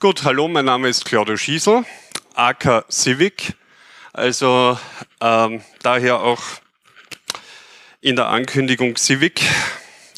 Gut, 0.00 0.24
hallo, 0.24 0.48
mein 0.48 0.64
Name 0.64 0.88
ist 0.88 1.04
Claudio 1.04 1.36
Schiesel, 1.36 1.84
AK 2.34 2.84
Civic. 2.90 3.54
Also 4.12 4.78
ähm, 5.20 5.62
daher 5.82 6.20
auch 6.20 6.42
in 8.00 8.16
der 8.16 8.28
Ankündigung 8.28 8.96
Civic, 8.96 9.42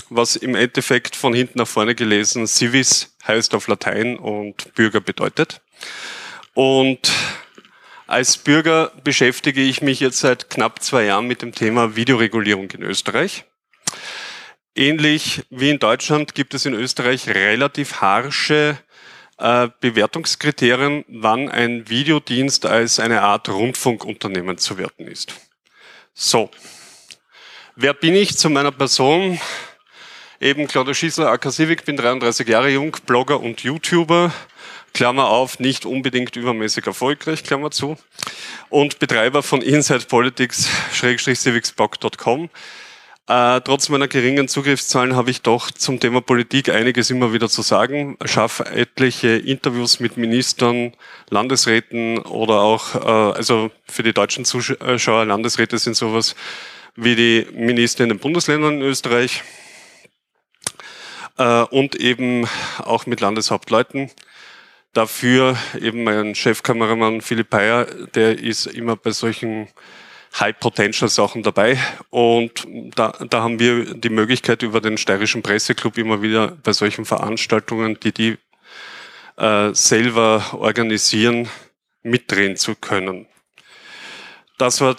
was 0.08 0.34
im 0.34 0.54
Endeffekt 0.54 1.14
von 1.14 1.34
hinten 1.34 1.58
nach 1.58 1.68
vorne 1.68 1.94
gelesen 1.94 2.46
Civis 2.46 3.16
heißt 3.26 3.54
auf 3.54 3.68
Latein 3.68 4.16
und 4.18 4.74
Bürger 4.74 5.00
bedeutet. 5.00 5.60
Und 6.54 7.12
als 8.06 8.38
Bürger 8.38 8.92
beschäftige 9.04 9.60
ich 9.60 9.82
mich 9.82 10.00
jetzt 10.00 10.20
seit 10.20 10.48
knapp 10.48 10.82
zwei 10.82 11.04
Jahren 11.04 11.26
mit 11.26 11.42
dem 11.42 11.52
Thema 11.52 11.96
Videoregulierung 11.96 12.70
in 12.70 12.82
Österreich. 12.82 13.44
Ähnlich 14.74 15.42
wie 15.50 15.70
in 15.70 15.78
Deutschland 15.78 16.34
gibt 16.34 16.54
es 16.54 16.66
in 16.66 16.74
Österreich 16.74 17.28
relativ 17.28 18.00
harsche 18.00 18.78
äh, 19.38 19.68
Bewertungskriterien, 19.80 21.04
wann 21.08 21.48
ein 21.48 21.88
Videodienst 21.88 22.66
als 22.66 22.98
eine 22.98 23.22
Art 23.22 23.48
Rundfunkunternehmen 23.48 24.58
zu 24.58 24.76
werten 24.78 25.06
ist. 25.06 25.32
So, 26.14 26.50
wer 27.74 27.94
bin 27.94 28.14
ich 28.14 28.38
zu 28.38 28.50
meiner 28.50 28.72
Person? 28.72 29.40
Eben 30.40 30.66
Claudia 30.66 30.94
Schießler, 30.94 31.30
AK 31.30 31.52
Civic, 31.52 31.84
bin 31.84 31.96
33 31.96 32.48
Jahre 32.48 32.68
jung, 32.68 32.96
Blogger 33.06 33.40
und 33.40 33.62
YouTuber, 33.62 34.32
Klammer 34.92 35.28
auf, 35.28 35.60
nicht 35.60 35.86
unbedingt 35.86 36.34
übermäßig 36.36 36.86
erfolgreich, 36.86 37.44
Klammer 37.44 37.70
zu, 37.70 37.96
und 38.68 38.98
Betreiber 38.98 39.42
von 39.42 39.62
InsidePolitics-civicsblog.com. 39.62 42.50
Äh, 43.28 43.60
trotz 43.62 43.88
meiner 43.88 44.06
geringen 44.06 44.46
Zugriffszahlen 44.46 45.16
habe 45.16 45.30
ich 45.30 45.42
doch 45.42 45.72
zum 45.72 45.98
Thema 45.98 46.20
Politik 46.20 46.68
einiges 46.68 47.10
immer 47.10 47.32
wieder 47.32 47.48
zu 47.48 47.62
sagen. 47.62 48.16
Schaffe 48.24 48.66
etliche 48.66 49.36
Interviews 49.36 49.98
mit 49.98 50.16
Ministern, 50.16 50.92
Landesräten 51.28 52.18
oder 52.18 52.60
auch, 52.60 52.94
äh, 52.94 53.36
also 53.36 53.72
für 53.84 54.04
die 54.04 54.12
deutschen 54.12 54.44
Zuschauer, 54.44 55.24
Landesräte 55.24 55.78
sind 55.78 55.96
sowas 55.96 56.36
wie 56.94 57.16
die 57.16 57.48
Minister 57.52 58.04
in 58.04 58.10
den 58.10 58.20
Bundesländern 58.20 58.74
in 58.74 58.82
Österreich 58.82 59.42
äh, 61.36 61.62
und 61.62 61.96
eben 61.96 62.46
auch 62.78 63.06
mit 63.06 63.20
Landeshauptleuten. 63.20 64.08
Dafür 64.92 65.56
eben 65.80 66.04
mein 66.04 66.36
Chefkameramann 66.36 67.22
Philipp 67.22 67.50
Peyer, 67.50 67.86
der 68.14 68.38
ist 68.38 68.66
immer 68.66 68.94
bei 68.94 69.10
solchen 69.10 69.66
High-Potential-Sachen 70.38 71.42
dabei. 71.42 71.78
Und 72.10 72.66
da, 72.94 73.12
da 73.28 73.42
haben 73.42 73.58
wir 73.58 73.94
die 73.94 74.10
Möglichkeit, 74.10 74.62
über 74.62 74.80
den 74.80 74.98
Steirischen 74.98 75.42
Presseclub 75.42 75.96
immer 75.98 76.22
wieder 76.22 76.56
bei 76.62 76.72
solchen 76.72 77.04
Veranstaltungen, 77.04 77.98
die 78.00 78.12
die 78.12 78.36
äh, 79.36 79.72
selber 79.72 80.44
organisieren, 80.52 81.48
mitdrehen 82.02 82.56
zu 82.56 82.74
können. 82.74 83.26
Das 84.58 84.80
war 84.80 84.96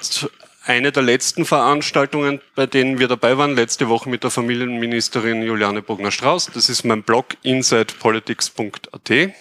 eine 0.66 0.92
der 0.92 1.04
letzten 1.04 1.46
Veranstaltungen, 1.46 2.42
bei 2.56 2.66
denen 2.66 3.00
wir 3.00 3.08
dabei 3.08 3.38
waren, 3.38 3.56
letzte 3.56 3.88
Woche 3.90 4.10
mit 4.10 4.24
der 4.24 4.32
Familienministerin 4.32 5.42
Juliane 5.42 5.82
Bogner-Strauß. 5.82 6.52
Das 6.54 6.70
ist 6.70 6.84
mein 6.84 7.04
Blog 7.04 7.38
insidepolitics.at. 7.44 9.34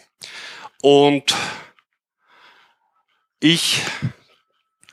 Und 0.83 1.35
ich 3.41 3.83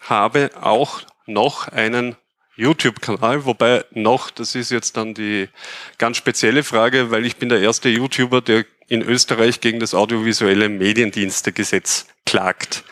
habe 0.09 0.51
auch 0.61 1.01
noch 1.25 1.67
einen 1.67 2.15
YouTube-Kanal, 2.55 3.45
wobei 3.45 3.85
noch, 3.91 4.29
das 4.29 4.55
ist 4.55 4.71
jetzt 4.71 4.97
dann 4.97 5.13
die 5.13 5.49
ganz 5.97 6.17
spezielle 6.17 6.63
Frage, 6.63 7.09
weil 7.11 7.25
ich 7.25 7.37
bin 7.37 7.49
der 7.49 7.61
erste 7.61 7.89
YouTuber, 7.89 8.41
der 8.41 8.65
in 8.87 9.01
Österreich 9.01 9.59
gegen 9.59 9.79
das 9.79 9.95
audiovisuelle 9.95 10.69
Mediendienstegesetz 10.69 12.05
klagt. 12.25 12.83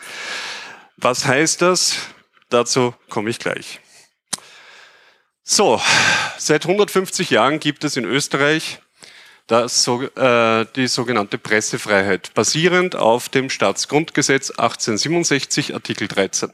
Was 0.96 1.26
heißt 1.26 1.62
das? 1.62 1.98
Dazu 2.48 2.94
komme 3.08 3.30
ich 3.30 3.38
gleich. 3.38 3.80
So, 5.44 5.80
seit 6.38 6.64
150 6.66 7.30
Jahren 7.30 7.60
gibt 7.60 7.84
es 7.84 7.96
in 7.96 8.04
Österreich 8.04 8.80
das, 9.46 9.86
äh, 9.86 10.66
die 10.76 10.86
sogenannte 10.86 11.38
Pressefreiheit, 11.38 12.32
basierend 12.34 12.96
auf 12.96 13.28
dem 13.28 13.50
Staatsgrundgesetz 13.50 14.50
1867, 14.50 15.74
Artikel 15.74 16.08
13 16.08 16.52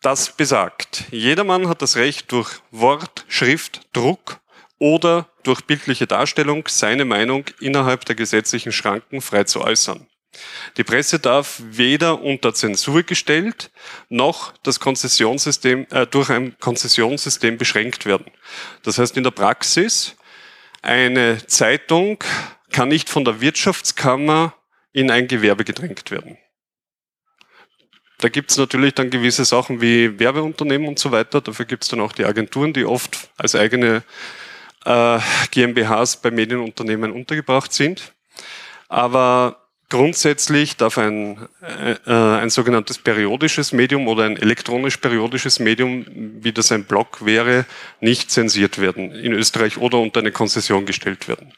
das 0.00 0.36
besagt, 0.36 1.04
jedermann 1.10 1.68
hat 1.68 1.82
das 1.82 1.96
Recht 1.96 2.30
durch 2.32 2.60
Wort, 2.70 3.24
Schrift, 3.28 3.80
Druck 3.92 4.40
oder 4.78 5.28
durch 5.42 5.62
bildliche 5.62 6.06
Darstellung 6.06 6.64
seine 6.68 7.04
Meinung 7.04 7.44
innerhalb 7.60 8.04
der 8.04 8.14
gesetzlichen 8.14 8.72
Schranken 8.72 9.20
frei 9.20 9.44
zu 9.44 9.60
äußern. 9.60 10.06
Die 10.76 10.84
Presse 10.84 11.18
darf 11.18 11.60
weder 11.64 12.20
unter 12.20 12.54
Zensur 12.54 13.02
gestellt 13.02 13.70
noch 14.08 14.52
das 14.62 14.78
Konzessionssystem, 14.78 15.86
äh, 15.90 16.06
durch 16.06 16.30
ein 16.30 16.56
Konzessionssystem 16.58 17.58
beschränkt 17.58 18.06
werden. 18.06 18.30
Das 18.82 18.98
heißt 18.98 19.16
in 19.16 19.24
der 19.24 19.30
Praxis, 19.30 20.16
eine 20.82 21.44
Zeitung 21.46 22.22
kann 22.70 22.88
nicht 22.88 23.08
von 23.08 23.24
der 23.24 23.40
Wirtschaftskammer 23.40 24.54
in 24.92 25.10
ein 25.10 25.26
Gewerbe 25.26 25.64
gedrängt 25.64 26.10
werden. 26.10 26.38
Da 28.18 28.28
gibt 28.28 28.50
es 28.50 28.56
natürlich 28.56 28.94
dann 28.94 29.10
gewisse 29.10 29.44
Sachen 29.44 29.80
wie 29.80 30.18
Werbeunternehmen 30.18 30.88
und 30.88 30.98
so 30.98 31.12
weiter. 31.12 31.40
Dafür 31.40 31.64
gibt 31.64 31.84
es 31.84 31.90
dann 31.90 32.00
auch 32.00 32.12
die 32.12 32.24
Agenturen, 32.24 32.72
die 32.72 32.84
oft 32.84 33.30
als 33.36 33.54
eigene 33.54 34.02
äh, 34.84 35.18
GmbHs 35.52 36.16
bei 36.16 36.32
Medienunternehmen 36.32 37.12
untergebracht 37.12 37.72
sind. 37.72 38.12
Aber 38.88 39.68
grundsätzlich 39.88 40.76
darf 40.76 40.98
ein, 40.98 41.48
äh, 41.62 41.92
äh, 42.06 42.40
ein 42.40 42.50
sogenanntes 42.50 42.98
periodisches 42.98 43.72
Medium 43.72 44.08
oder 44.08 44.24
ein 44.24 44.36
elektronisch-periodisches 44.36 45.60
Medium, 45.60 46.04
wie 46.42 46.52
das 46.52 46.72
ein 46.72 46.84
Blog 46.84 47.24
wäre, 47.24 47.66
nicht 48.00 48.32
zensiert 48.32 48.80
werden 48.80 49.12
in 49.12 49.32
Österreich 49.32 49.78
oder 49.78 49.98
unter 49.98 50.20
eine 50.20 50.32
Konzession 50.32 50.86
gestellt 50.86 51.28
werden. 51.28 51.52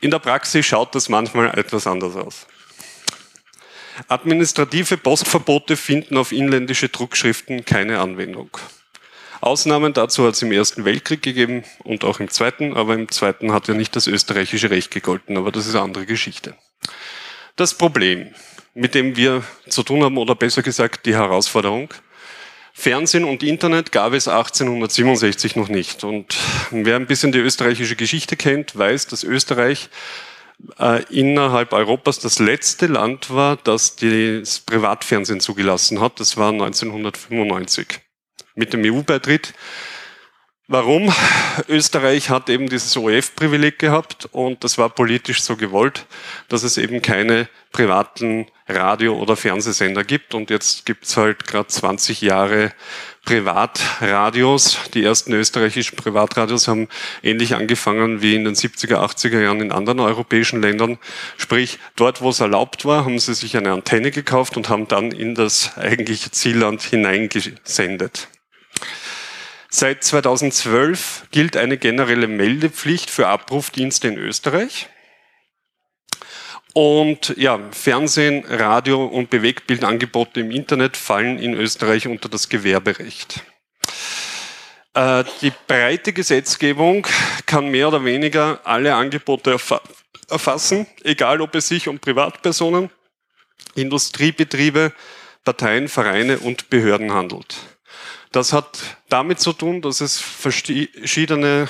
In 0.00 0.10
der 0.10 0.18
Praxis 0.18 0.64
schaut 0.66 0.94
das 0.94 1.08
manchmal 1.08 1.56
etwas 1.58 1.86
anders 1.86 2.16
aus. 2.16 2.46
Administrative 4.08 4.96
Postverbote 4.96 5.76
finden 5.76 6.16
auf 6.16 6.32
inländische 6.32 6.88
Druckschriften 6.88 7.64
keine 7.64 8.00
Anwendung. 8.00 8.50
Ausnahmen 9.40 9.92
dazu 9.92 10.24
hat 10.24 10.34
es 10.34 10.42
im 10.42 10.52
Ersten 10.52 10.84
Weltkrieg 10.84 11.20
gegeben 11.20 11.64
und 11.82 12.04
auch 12.04 12.20
im 12.20 12.30
Zweiten, 12.30 12.76
aber 12.76 12.94
im 12.94 13.08
Zweiten 13.10 13.52
hat 13.52 13.66
ja 13.66 13.74
nicht 13.74 13.96
das 13.96 14.06
österreichische 14.06 14.70
Recht 14.70 14.92
gegolten, 14.92 15.36
aber 15.36 15.50
das 15.50 15.66
ist 15.66 15.74
eine 15.74 15.84
andere 15.84 16.06
Geschichte. 16.06 16.54
Das 17.56 17.74
Problem, 17.74 18.32
mit 18.74 18.94
dem 18.94 19.16
wir 19.16 19.42
zu 19.68 19.82
tun 19.82 20.04
haben, 20.04 20.16
oder 20.16 20.36
besser 20.36 20.62
gesagt 20.62 21.06
die 21.06 21.14
Herausforderung, 21.14 21.92
Fernsehen 22.72 23.24
und 23.24 23.42
Internet 23.42 23.92
gab 23.92 24.14
es 24.14 24.28
1867 24.28 25.56
noch 25.56 25.68
nicht. 25.68 26.04
Und 26.04 26.36
wer 26.70 26.96
ein 26.96 27.06
bisschen 27.06 27.32
die 27.32 27.38
österreichische 27.38 27.96
Geschichte 27.96 28.36
kennt, 28.36 28.76
weiß, 28.76 29.08
dass 29.08 29.24
Österreich 29.24 29.90
äh, 30.78 31.02
innerhalb 31.10 31.72
Europas 31.72 32.18
das 32.18 32.38
letzte 32.38 32.86
Land 32.86 33.30
war, 33.30 33.56
das 33.56 33.96
das 33.96 34.60
Privatfernsehen 34.60 35.40
zugelassen 35.40 36.00
hat. 36.00 36.20
Das 36.20 36.36
war 36.36 36.50
1995 36.50 38.00
mit 38.54 38.72
dem 38.72 38.82
EU-Beitritt. 38.84 39.54
Warum? 40.68 41.12
Österreich 41.68 42.30
hat 42.30 42.48
eben 42.48 42.68
dieses 42.68 42.96
ORF-Privileg 42.96 43.78
gehabt 43.78 44.28
und 44.32 44.64
das 44.64 44.78
war 44.78 44.88
politisch 44.88 45.42
so 45.42 45.56
gewollt, 45.56 46.06
dass 46.48 46.62
es 46.62 46.78
eben 46.78 47.02
keine 47.02 47.48
privaten 47.72 48.46
Radio- 48.68 49.18
oder 49.18 49.36
Fernsehsender 49.36 50.04
gibt. 50.04 50.34
Und 50.34 50.50
jetzt 50.50 50.86
gibt's 50.86 51.16
halt 51.16 51.46
gerade 51.46 51.66
20 51.66 52.22
Jahre 52.22 52.72
Privatradios. 53.24 54.78
Die 54.94 55.04
ersten 55.04 55.32
österreichischen 55.32 55.96
Privatradios 55.96 56.66
haben 56.66 56.88
ähnlich 57.22 57.54
angefangen 57.54 58.20
wie 58.20 58.34
in 58.34 58.44
den 58.44 58.54
70er, 58.54 58.96
80er 58.96 59.40
Jahren 59.40 59.60
in 59.60 59.72
anderen 59.72 60.00
europäischen 60.00 60.60
Ländern. 60.60 60.98
Sprich, 61.36 61.78
dort, 61.94 62.20
wo 62.20 62.30
es 62.30 62.40
erlaubt 62.40 62.84
war, 62.84 63.04
haben 63.04 63.18
sie 63.18 63.34
sich 63.34 63.56
eine 63.56 63.72
Antenne 63.72 64.10
gekauft 64.10 64.56
und 64.56 64.68
haben 64.68 64.88
dann 64.88 65.12
in 65.12 65.34
das 65.34 65.78
eigentliche 65.78 66.32
Zielland 66.32 66.82
hineingesendet. 66.82 68.28
Seit 69.70 70.04
2012 70.04 71.28
gilt 71.30 71.56
eine 71.56 71.78
generelle 71.78 72.26
Meldepflicht 72.26 73.08
für 73.08 73.28
Abrufdienste 73.28 74.08
in 74.08 74.18
Österreich. 74.18 74.88
Und 76.74 77.34
ja, 77.36 77.58
Fernsehen, 77.72 78.44
Radio 78.46 79.04
und 79.04 79.28
Bewegtbildangebote 79.28 80.40
im 80.40 80.50
Internet 80.50 80.96
fallen 80.96 81.38
in 81.38 81.54
Österreich 81.54 82.08
unter 82.08 82.28
das 82.28 82.48
Gewerberecht. 82.48 83.44
Äh, 84.94 85.24
die 85.42 85.52
breite 85.66 86.12
Gesetzgebung 86.12 87.06
kann 87.46 87.68
mehr 87.70 87.88
oder 87.88 88.04
weniger 88.04 88.60
alle 88.64 88.94
Angebote 88.94 89.58
erfassen, 90.28 90.86
egal 91.02 91.40
ob 91.40 91.54
es 91.54 91.68
sich 91.68 91.88
um 91.88 91.98
Privatpersonen, 91.98 92.90
Industriebetriebe, 93.74 94.92
Parteien, 95.44 95.88
Vereine 95.88 96.38
und 96.38 96.70
Behörden 96.70 97.12
handelt. 97.12 97.56
Das 98.32 98.52
hat 98.52 98.78
damit 99.10 99.40
zu 99.40 99.52
tun, 99.52 99.82
dass 99.82 100.00
es 100.00 100.18
verschiedene 100.18 101.68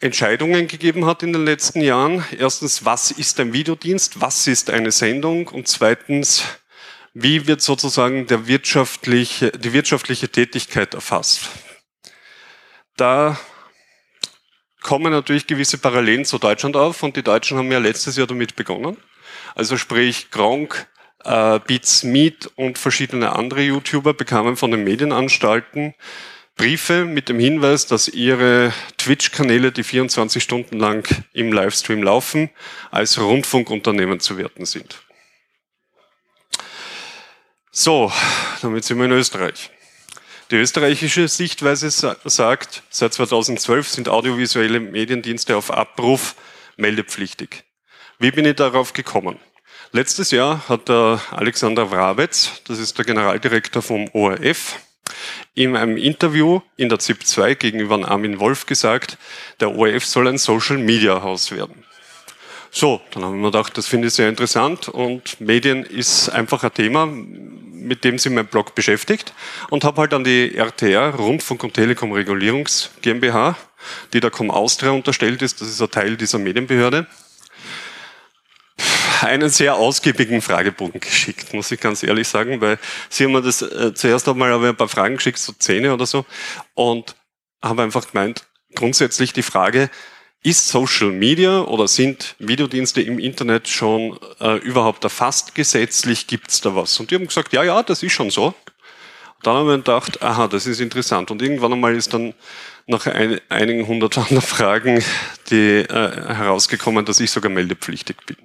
Entscheidungen 0.00 0.68
gegeben 0.68 1.06
hat 1.06 1.22
in 1.22 1.32
den 1.32 1.44
letzten 1.44 1.80
Jahren. 1.80 2.24
Erstens, 2.38 2.84
was 2.84 3.10
ist 3.10 3.40
ein 3.40 3.52
Videodienst? 3.52 4.20
Was 4.20 4.46
ist 4.46 4.68
eine 4.70 4.92
Sendung? 4.92 5.48
Und 5.48 5.68
zweitens, 5.68 6.44
wie 7.14 7.46
wird 7.46 7.62
sozusagen 7.62 8.26
der 8.26 8.46
wirtschaftliche, 8.46 9.50
die 9.52 9.72
wirtschaftliche 9.72 10.28
Tätigkeit 10.28 10.92
erfasst? 10.92 11.48
Da 12.96 13.38
kommen 14.82 15.12
natürlich 15.12 15.46
gewisse 15.46 15.78
Parallelen 15.78 16.26
zu 16.26 16.38
Deutschland 16.38 16.76
auf 16.76 17.02
und 17.02 17.16
die 17.16 17.22
Deutschen 17.22 17.56
haben 17.56 17.72
ja 17.72 17.78
letztes 17.78 18.16
Jahr 18.16 18.26
damit 18.26 18.54
begonnen. 18.54 18.98
Also 19.54 19.78
sprich 19.78 20.30
Gronk, 20.30 20.86
äh, 21.24 21.58
Beats 21.58 22.04
Meet 22.04 22.50
und 22.54 22.78
verschiedene 22.78 23.34
andere 23.34 23.62
YouTuber 23.62 24.12
bekamen 24.12 24.56
von 24.56 24.70
den 24.70 24.84
Medienanstalten 24.84 25.94
Briefe 26.56 27.04
mit 27.04 27.28
dem 27.28 27.38
Hinweis, 27.38 27.86
dass 27.86 28.08
ihre 28.08 28.72
Twitch-Kanäle, 28.96 29.72
die 29.72 29.84
24 29.84 30.42
Stunden 30.42 30.78
lang 30.78 31.06
im 31.34 31.52
Livestream 31.52 32.02
laufen, 32.02 32.48
als 32.90 33.20
Rundfunkunternehmen 33.20 34.20
zu 34.20 34.38
werten 34.38 34.64
sind. 34.64 35.02
So, 37.70 38.10
damit 38.62 38.84
sind 38.84 38.96
wir 38.96 39.04
in 39.04 39.12
Österreich. 39.12 39.70
Die 40.50 40.56
österreichische 40.56 41.28
Sichtweise 41.28 41.90
sagt, 41.90 42.82
seit 42.88 43.12
2012 43.12 43.88
sind 43.88 44.08
audiovisuelle 44.08 44.80
Mediendienste 44.80 45.58
auf 45.58 45.70
Abruf 45.70 46.36
meldepflichtig. 46.78 47.64
Wie 48.18 48.30
bin 48.30 48.46
ich 48.46 48.56
darauf 48.56 48.94
gekommen? 48.94 49.38
Letztes 49.92 50.30
Jahr 50.30 50.66
hat 50.68 50.88
der 50.88 51.20
Alexander 51.32 51.90
Wrabetz, 51.90 52.62
das 52.64 52.78
ist 52.78 52.96
der 52.96 53.04
Generaldirektor 53.04 53.82
vom 53.82 54.08
ORF, 54.14 54.76
in 55.54 55.76
einem 55.76 55.96
Interview 55.96 56.60
in 56.76 56.88
der 56.88 56.98
ZIP 56.98 57.26
2 57.26 57.54
gegenüber 57.54 58.08
Armin 58.08 58.40
Wolf 58.40 58.66
gesagt, 58.66 59.18
der 59.60 59.76
ORF 59.76 60.04
soll 60.04 60.28
ein 60.28 60.38
Social 60.38 60.78
Media 60.78 61.22
Haus 61.22 61.50
werden. 61.50 61.84
So, 62.70 63.00
dann 63.12 63.24
haben 63.24 63.40
wir 63.40 63.50
gedacht, 63.50 63.78
das 63.78 63.86
finde 63.86 64.08
ich 64.08 64.14
sehr 64.14 64.28
interessant 64.28 64.88
und 64.88 65.40
Medien 65.40 65.82
ist 65.84 66.28
einfach 66.28 66.62
ein 66.62 66.74
Thema, 66.74 67.06
mit 67.06 68.04
dem 68.04 68.18
sich 68.18 68.30
mein 68.30 68.46
Blog 68.46 68.74
beschäftigt 68.74 69.32
und 69.70 69.84
habe 69.84 70.02
halt 70.02 70.12
an 70.12 70.24
die 70.24 70.54
RTR, 70.54 71.14
Rundfunk 71.14 71.64
und 71.64 71.72
Telekom 71.72 72.12
Regulierungs 72.12 72.90
GmbH, 73.00 73.56
die 74.12 74.20
der 74.20 74.30
Com 74.30 74.50
Austria 74.50 74.90
unterstellt 74.90 75.40
ist, 75.40 75.60
das 75.60 75.68
ist 75.68 75.80
ein 75.80 75.90
Teil 75.90 76.16
dieser 76.16 76.38
Medienbehörde, 76.38 77.06
einen 79.22 79.48
sehr 79.48 79.76
ausgiebigen 79.76 80.42
Fragebogen 80.42 81.00
geschickt, 81.00 81.54
muss 81.54 81.70
ich 81.70 81.80
ganz 81.80 82.02
ehrlich 82.02 82.28
sagen, 82.28 82.60
weil 82.60 82.78
sie 83.08 83.24
haben 83.24 83.32
mir 83.32 83.42
das 83.42 83.62
äh, 83.62 83.94
zuerst 83.94 84.28
einmal 84.28 84.52
aber 84.52 84.68
ein 84.68 84.76
paar 84.76 84.88
Fragen 84.88 85.16
geschickt, 85.16 85.38
so 85.38 85.52
Zähne 85.52 85.92
oder 85.92 86.06
so, 86.06 86.24
und 86.74 87.16
haben 87.62 87.80
einfach 87.80 88.10
gemeint, 88.12 88.46
grundsätzlich 88.74 89.32
die 89.32 89.42
Frage, 89.42 89.90
ist 90.42 90.68
Social 90.68 91.10
Media 91.10 91.62
oder 91.62 91.88
sind 91.88 92.36
Videodienste 92.38 93.02
im 93.02 93.18
Internet 93.18 93.66
schon 93.66 94.18
äh, 94.40 94.58
überhaupt 94.58 95.02
erfasst 95.02 95.56
gesetzlich? 95.56 96.28
Gibt 96.28 96.50
es 96.50 96.60
da 96.60 96.76
was? 96.76 97.00
Und 97.00 97.10
die 97.10 97.16
haben 97.16 97.26
gesagt, 97.26 97.52
ja, 97.52 97.64
ja, 97.64 97.82
das 97.82 98.02
ist 98.04 98.12
schon 98.12 98.30
so. 98.30 98.54
Dann 99.42 99.56
haben 99.56 99.66
wir 99.66 99.76
gedacht, 99.76 100.22
aha, 100.22 100.46
das 100.46 100.66
ist 100.66 100.80
interessant. 100.80 101.30
Und 101.30 101.42
irgendwann 101.42 101.72
einmal 101.72 101.96
ist 101.96 102.14
dann 102.14 102.32
nach 102.86 103.06
ein, 103.06 103.40
einigen 103.48 103.86
hundert 103.88 104.14
Fragen 104.44 105.02
die, 105.50 105.80
äh, 105.80 106.34
herausgekommen, 106.34 107.04
dass 107.04 107.18
ich 107.18 107.30
sogar 107.30 107.50
meldepflichtig 107.50 108.16
bin. 108.26 108.36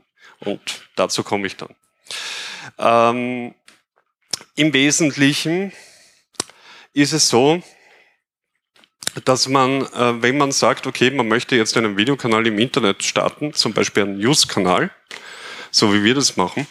Und 0.42 0.88
dazu 0.96 1.24
komme 1.24 1.48
ich 1.48 1.56
dann. 1.56 1.76
Ähm, 2.78 3.56
Im 4.56 4.74
Wesentlichen 4.74 5.72
ist 6.94 7.14
es 7.14 7.30
so, 7.30 7.62
dass 9.26 9.48
man, 9.48 9.82
äh, 9.82 10.22
wenn 10.22 10.38
man 10.38 10.52
sagt, 10.52 10.88
okay, 10.88 11.12
man 11.12 11.28
möchte 11.28 11.56
jetzt 11.56 11.78
einen 11.78 11.98
Videokanal 11.98 12.46
im 12.48 12.60
Internet 12.60 13.04
starten, 13.04 13.54
zum 13.54 13.74
Beispiel 13.74 14.04
einen 14.04 14.20
News-Kanal, 14.20 14.90
so 15.70 15.94
wie 15.94 16.04
wir 16.04 16.16
das 16.16 16.38
machen, 16.38 16.68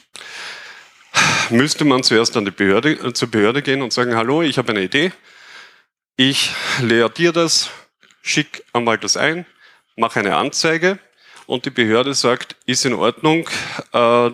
müsste 1.51 1.85
man 1.85 2.03
zuerst 2.03 2.37
an 2.37 2.45
die 2.45 2.51
Behörde, 2.51 2.93
äh, 2.93 3.13
zur 3.13 3.31
Behörde 3.31 3.63
gehen 3.63 3.83
und 3.83 3.93
sagen, 3.93 4.17
hallo, 4.17 4.43
ich 4.43 4.59
habe 4.59 4.71
eine 4.71 4.83
Idee, 4.83 5.13
ich 6.17 6.51
lehre 6.81 7.11
dir 7.11 7.33
das, 7.33 7.71
schick 8.23 8.65
einmal 8.73 8.99
das 8.99 9.17
ein, 9.17 9.47
mache 9.97 10.21
eine 10.21 10.37
Anzeige 10.37 10.99
und 11.51 11.65
die 11.65 11.71
Behörde 11.71 12.15
sagt, 12.15 12.55
ist 12.65 12.87
in 12.87 12.95
Ordnung, 12.95 13.49
äh, 13.93 14.31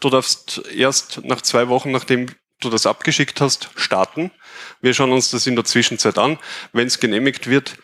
du 0.00 0.10
darfst 0.10 0.62
erst 0.74 1.24
nach 1.24 1.42
zwei 1.42 1.68
Wochen, 1.68 1.92
nachdem 1.92 2.26
du 2.58 2.70
das 2.70 2.86
abgeschickt 2.86 3.40
hast, 3.40 3.70
starten. 3.76 4.32
Wir 4.80 4.92
schauen 4.92 5.12
uns 5.12 5.30
das 5.30 5.46
in 5.46 5.54
der 5.54 5.64
Zwischenzeit 5.64 6.18
an. 6.18 6.38
Wenn 6.72 6.88
es 6.88 6.98
genehmigt 6.98 7.48
wird 7.48 7.78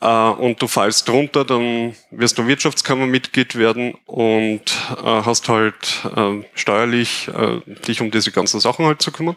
äh, 0.00 0.06
und 0.06 0.62
du 0.62 0.68
fallst 0.68 1.08
drunter, 1.08 1.44
dann 1.44 1.96
wirst 2.12 2.38
du 2.38 2.46
Wirtschaftskammermitglied 2.46 3.56
werden 3.56 3.94
und 4.06 4.62
äh, 4.96 5.02
hast 5.02 5.48
halt 5.48 6.04
äh, 6.16 6.44
steuerlich 6.54 7.28
äh, 7.28 7.60
dich 7.88 8.00
um 8.00 8.12
diese 8.12 8.30
ganzen 8.30 8.60
Sachen 8.60 8.86
halt 8.86 9.02
zu 9.02 9.10
kümmern 9.10 9.36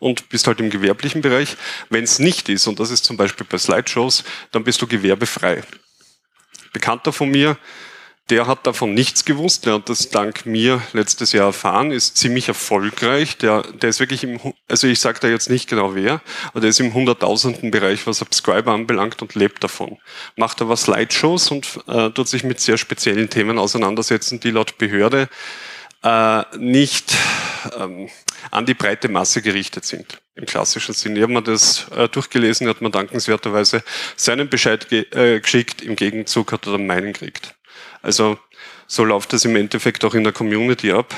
und 0.00 0.28
bist 0.28 0.48
halt 0.48 0.58
im 0.58 0.70
gewerblichen 0.70 1.22
Bereich. 1.22 1.56
Wenn 1.88 2.02
es 2.02 2.18
nicht 2.18 2.48
ist, 2.48 2.66
und 2.66 2.80
das 2.80 2.90
ist 2.90 3.04
zum 3.04 3.16
Beispiel 3.16 3.46
bei 3.48 3.58
Slideshows, 3.58 4.24
dann 4.50 4.64
bist 4.64 4.82
du 4.82 4.88
gewerbefrei. 4.88 5.62
Bekannter 6.72 7.12
von 7.12 7.30
mir 7.30 7.56
der 8.30 8.46
hat 8.46 8.66
davon 8.66 8.94
nichts 8.94 9.24
gewusst. 9.24 9.66
Der 9.66 9.74
hat 9.74 9.88
das 9.88 10.08
dank 10.10 10.46
mir 10.46 10.82
letztes 10.92 11.32
Jahr 11.32 11.46
erfahren, 11.46 11.90
ist 11.90 12.16
ziemlich 12.16 12.48
erfolgreich. 12.48 13.36
Der, 13.38 13.62
der 13.62 13.90
ist 13.90 14.00
wirklich 14.00 14.24
im, 14.24 14.40
also 14.68 14.86
ich 14.86 15.00
sage 15.00 15.20
da 15.20 15.28
jetzt 15.28 15.50
nicht 15.50 15.68
genau 15.68 15.94
wer, 15.94 16.22
aber 16.48 16.60
der 16.60 16.70
ist 16.70 16.80
im 16.80 16.94
hunderttausenden 16.94 17.70
Bereich, 17.70 18.06
was 18.06 18.18
Subscriber 18.18 18.72
anbelangt 18.72 19.20
und 19.22 19.34
lebt 19.34 19.62
davon. 19.64 19.98
Macht 20.36 20.62
aber 20.62 20.76
Slideshows 20.76 21.50
und 21.50 21.80
äh, 21.88 22.10
tut 22.10 22.28
sich 22.28 22.44
mit 22.44 22.60
sehr 22.60 22.78
speziellen 22.78 23.28
Themen 23.28 23.58
auseinandersetzen, 23.58 24.40
die 24.40 24.50
laut 24.50 24.78
Behörde 24.78 25.28
äh, 26.02 26.42
nicht 26.58 27.14
ähm, 27.78 28.08
an 28.50 28.66
die 28.66 28.74
breite 28.74 29.08
Masse 29.08 29.42
gerichtet 29.42 29.84
sind. 29.84 30.20
Im 30.34 30.46
klassischen 30.46 30.94
Sinn. 30.94 31.16
Ich 31.16 31.22
habe 31.22 31.32
mir 31.32 31.42
das 31.42 31.86
äh, 31.94 32.08
durchgelesen, 32.08 32.68
hat 32.68 32.80
mir 32.80 32.90
dankenswerterweise 32.90 33.84
seinen 34.16 34.48
Bescheid 34.48 34.88
ge 34.88 35.06
äh, 35.10 35.40
geschickt, 35.40 35.82
im 35.82 35.96
Gegenzug 35.96 36.52
hat 36.52 36.66
er 36.66 36.72
dann 36.72 36.86
meinen 36.86 37.12
gekriegt. 37.12 37.54
Also 38.02 38.38
so 38.86 39.04
läuft 39.04 39.32
es 39.32 39.44
im 39.44 39.56
Endeffekt 39.56 40.04
auch 40.04 40.14
in 40.14 40.24
der 40.24 40.32
Community 40.32 40.92
ab. 40.92 41.14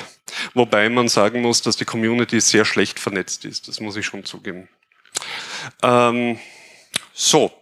Wobei 0.52 0.88
man 0.88 1.08
sagen 1.08 1.42
muss, 1.42 1.62
dass 1.62 1.76
die 1.76 1.84
Community 1.84 2.40
sehr 2.40 2.64
schlecht 2.64 3.00
vernetzt 3.00 3.44
ist. 3.44 3.68
Das 3.68 3.80
muss 3.80 3.96
ich 3.96 4.06
schon 4.06 4.24
zugeben. 4.24 4.68
Ähm, 5.82 6.38
so. 7.12 7.52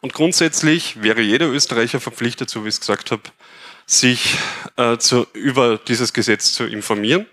Und 0.00 0.14
grundsätzlich 0.14 1.02
wäre 1.02 1.20
jeder 1.20 1.46
Österreicher 1.46 2.00
verpflichtet, 2.00 2.50
so 2.50 2.64
wie 2.64 2.68
ich 2.68 2.74
es 2.74 2.80
gesagt 2.80 3.10
habe, 3.10 3.22
sich 3.86 4.36
äh, 4.76 4.96
zu, 4.96 5.26
über 5.34 5.78
dieses 5.78 6.12
Gesetz 6.12 6.54
zu 6.54 6.64
informieren 6.64 7.26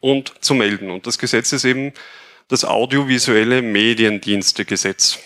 und 0.00 0.32
zu 0.42 0.54
melden. 0.54 0.90
Und 0.90 1.06
das 1.06 1.18
Gesetz 1.18 1.52
ist 1.52 1.64
eben 1.64 1.92
das 2.48 2.64
audiovisuelle 2.64 3.62
Mediendienstegesetz. 3.62 5.18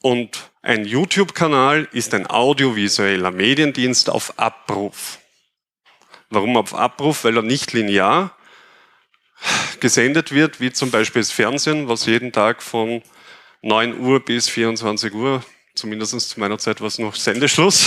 Und 0.00 0.50
ein 0.62 0.84
YouTube-Kanal 0.84 1.88
ist 1.92 2.14
ein 2.14 2.28
audiovisueller 2.28 3.30
Mediendienst 3.30 4.10
auf 4.10 4.38
Abruf. 4.38 5.18
Warum 6.30 6.56
auf 6.56 6.74
Abruf? 6.74 7.24
Weil 7.24 7.36
er 7.36 7.42
nicht 7.42 7.72
linear 7.72 8.36
gesendet 9.80 10.32
wird, 10.32 10.60
wie 10.60 10.72
zum 10.72 10.90
Beispiel 10.90 11.22
das 11.22 11.30
Fernsehen, 11.30 11.88
was 11.88 12.06
jeden 12.06 12.32
Tag 12.32 12.62
von 12.62 13.02
9 13.62 13.98
Uhr 14.00 14.20
bis 14.20 14.48
24 14.48 15.14
Uhr, 15.14 15.42
zumindest 15.74 16.20
zu 16.20 16.40
meiner 16.40 16.58
Zeit 16.58 16.80
war 16.80 16.88
es 16.88 16.98
noch 16.98 17.14
Sendeschluss, 17.14 17.86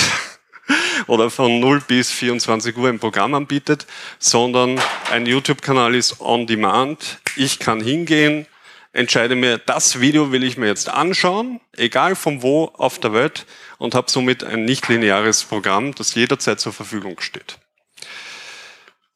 oder 1.08 1.30
von 1.30 1.60
0 1.60 1.82
bis 1.82 2.12
24 2.12 2.76
Uhr 2.78 2.90
ein 2.90 3.00
Programm 3.00 3.34
anbietet, 3.34 3.86
sondern 4.20 4.80
ein 5.12 5.26
YouTube-Kanal 5.26 5.96
ist 5.96 6.22
on 6.22 6.48
demand. 6.48 7.20
Ich 7.36 7.60
kann 7.60 7.82
hingehen, 7.82 8.48
entscheide 8.94 9.36
mir, 9.36 9.58
das 9.58 10.00
Video 10.00 10.32
will 10.32 10.44
ich 10.44 10.58
mir 10.58 10.68
jetzt 10.68 10.90
anschauen, 10.90 11.60
egal 11.76 12.16
von 12.16 12.42
wo 12.42 12.66
auf 12.74 13.00
der 13.00 13.14
Welt, 13.14 13.46
und 13.78 13.96
habe 13.96 14.12
somit 14.12 14.44
ein 14.44 14.66
nicht 14.66 14.88
lineares 14.88 15.44
Programm, 15.44 15.94
das 15.96 16.16
jederzeit 16.16 16.60
zur 16.60 16.74
Verfügung 16.74 17.20
steht. 17.20 17.58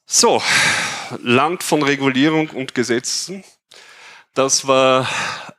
So, 0.05 0.41
Land 1.21 1.63
von 1.63 1.83
Regulierung 1.83 2.49
und 2.49 2.75
Gesetzen. 2.75 3.43
Das 4.33 4.67
war 4.67 5.07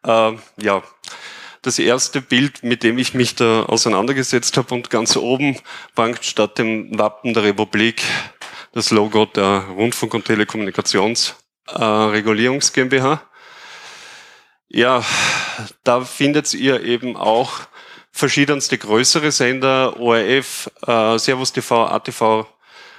äh, 0.04 0.32
ja 0.62 0.82
das 1.62 1.78
erste 1.80 2.20
Bild, 2.20 2.62
mit 2.62 2.84
dem 2.84 2.98
ich 2.98 3.12
mich 3.12 3.34
da 3.34 3.64
auseinandergesetzt 3.64 4.56
habe. 4.56 4.72
Und 4.72 4.88
ganz 4.88 5.16
oben 5.16 5.58
prangt 5.96 6.24
statt 6.24 6.58
dem 6.58 6.96
Wappen 6.96 7.34
der 7.34 7.42
Republik 7.42 8.04
das 8.72 8.90
Logo 8.90 9.26
der 9.26 9.64
Rundfunk- 9.70 10.14
und 10.14 10.26
Telekommunikationsregulierungs 10.26 12.70
äh, 12.70 12.72
GmbH. 12.72 13.25
Ja, 14.76 15.02
da 15.84 16.02
findet 16.02 16.52
ihr 16.52 16.82
eben 16.82 17.16
auch 17.16 17.60
verschiedenste 18.12 18.76
größere 18.76 19.32
Sender, 19.32 19.98
ORF, 19.98 20.70
äh, 20.86 21.18
Servus 21.18 21.54
TV, 21.54 21.86
ATV, 21.86 22.46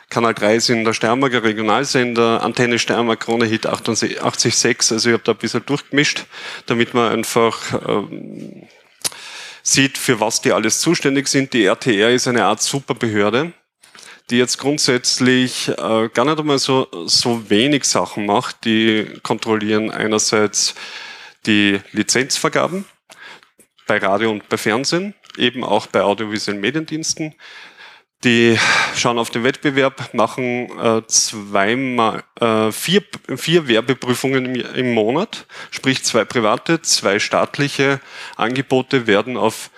Kanal 0.09 0.33
3 0.33 0.57
sind 0.57 0.85
der 0.85 0.93
Steiermarker 0.93 1.43
Regionalsender, 1.43 2.41
Antenne 2.41 2.79
Steiermark, 2.79 3.19
Krone 3.19 3.45
Hit 3.45 3.67
88.6, 3.67 4.93
also 4.93 5.09
ich 5.09 5.13
habe 5.13 5.23
da 5.23 5.33
ein 5.33 5.37
bisschen 5.37 5.67
durchgemischt, 5.67 6.25
damit 6.65 6.95
man 6.95 7.11
einfach 7.11 7.59
ähm, 7.87 8.67
sieht, 9.61 9.99
für 9.99 10.19
was 10.19 10.41
die 10.41 10.53
alles 10.53 10.79
zuständig 10.79 11.27
sind. 11.27 11.53
Die 11.53 11.65
RTR 11.65 12.09
ist 12.09 12.27
eine 12.27 12.45
Art 12.45 12.63
Superbehörde, 12.63 13.53
die 14.31 14.39
jetzt 14.39 14.57
grundsätzlich 14.57 15.67
äh, 15.67 16.09
gar 16.11 16.25
nicht 16.25 16.39
einmal 16.39 16.57
so, 16.57 16.87
so 17.05 17.51
wenig 17.51 17.83
Sachen 17.83 18.25
macht. 18.25 18.65
Die 18.65 19.19
kontrollieren 19.21 19.91
einerseits 19.91 20.73
die 21.47 21.79
Lizenzvergaben 21.93 22.85
bei 23.87 23.97
Radio 23.97 24.29
und 24.29 24.47
bei 24.49 24.57
Fernsehen, 24.57 25.15
eben 25.37 25.63
auch 25.63 25.87
bei 25.87 26.01
audiovisuellen 26.01 26.61
Mediendiensten. 26.61 27.33
Die 28.23 28.57
schauen 28.95 29.19
auf 29.19 29.29
den 29.29 29.43
Wettbewerb, 29.43 30.13
machen 30.13 30.69
äh, 30.79 31.01
zweimal 31.07 32.23
äh, 32.39 32.71
vier, 32.71 33.03
vier 33.35 33.67
Werbeprüfungen 33.67 34.55
im, 34.55 34.75
im 34.75 34.93
Monat, 34.93 35.45
sprich 35.69 36.03
zwei 36.03 36.25
private, 36.25 36.81
zwei 36.81 37.19
staatliche 37.19 38.01
Angebote 38.35 39.05
werden 39.05 39.37
auf 39.37 39.69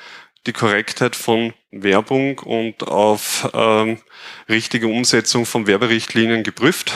die 0.47 0.53
Korrektheit 0.53 1.17
von 1.17 1.53
Werbung 1.71 2.39
und 2.39 2.87
auf 2.87 3.49
ähm, 3.53 3.99
richtige 4.47 4.87
Umsetzung 4.87 5.45
von 5.45 5.67
Werberichtlinien 5.67 6.43
geprüft. 6.43 6.93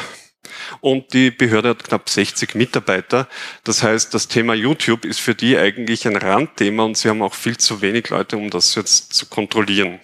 Und 0.82 1.14
die 1.14 1.32
Behörde 1.32 1.70
hat 1.70 1.84
knapp 1.84 2.10
60 2.10 2.56
Mitarbeiter. 2.56 3.28
Das 3.64 3.84
heißt, 3.84 4.14
das 4.14 4.28
Thema 4.28 4.54
YouTube 4.54 5.06
ist 5.06 5.20
für 5.20 5.36
die 5.36 5.58
eigentlich 5.58 6.08
ein 6.08 6.18
Randthema 6.18 6.84
und 6.84 6.98
sie 6.98 7.10
haben 7.10 7.22
auch 7.22 7.34
viel 7.34 7.58
zu 7.58 7.82
wenig 7.82 8.10
Leute, 8.10 8.38
um 8.38 8.50
das 8.50 8.76
jetzt 8.76 9.14
zu 9.14 9.28
kontrollieren. 9.28 10.00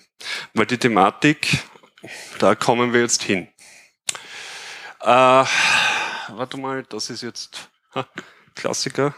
Weil 0.53 0.65
die 0.65 0.77
Thematik, 0.77 1.63
da 2.39 2.55
kommen 2.55 2.93
wir 2.93 3.01
jetzt 3.01 3.24
hin. 3.24 3.48
Äh, 5.01 5.05
warte 5.05 6.58
mal, 6.58 6.84
das 6.84 7.10
ist 7.10 7.24
jetzt 7.24 7.69
ha, 7.96 8.08
Klassiker. 8.55 9.15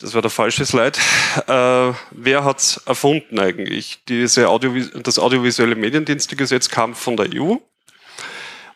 Das 0.00 0.14
war 0.14 0.22
der 0.22 0.30
falsche 0.30 0.66
Slide. 0.66 0.98
Äh, 1.46 1.94
wer 2.10 2.44
hat's 2.44 2.78
erfunden 2.86 3.38
eigentlich? 3.38 4.04
Diese 4.08 4.48
Audiovis 4.48 4.90
das 4.94 5.20
audiovisuelle 5.20 5.76
Mediendienstegesetz 5.76 6.68
kam 6.68 6.96
von 6.96 7.16
der 7.16 7.28
EU 7.32 7.58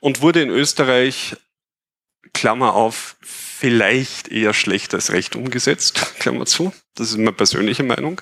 und 0.00 0.23
wurde 0.23 0.43
in 0.43 0.50
Österreich, 0.50 1.37
Klammer 2.33 2.75
auf, 2.75 3.17
vielleicht 3.21 4.29
eher 4.29 4.53
schlecht 4.53 4.93
als 4.93 5.12
recht 5.12 5.37
umgesetzt, 5.37 6.15
Klammer 6.19 6.47
zu. 6.47 6.73
Das 6.95 7.11
ist 7.11 7.17
meine 7.17 7.33
persönliche 7.33 7.83
Meinung. 7.83 8.21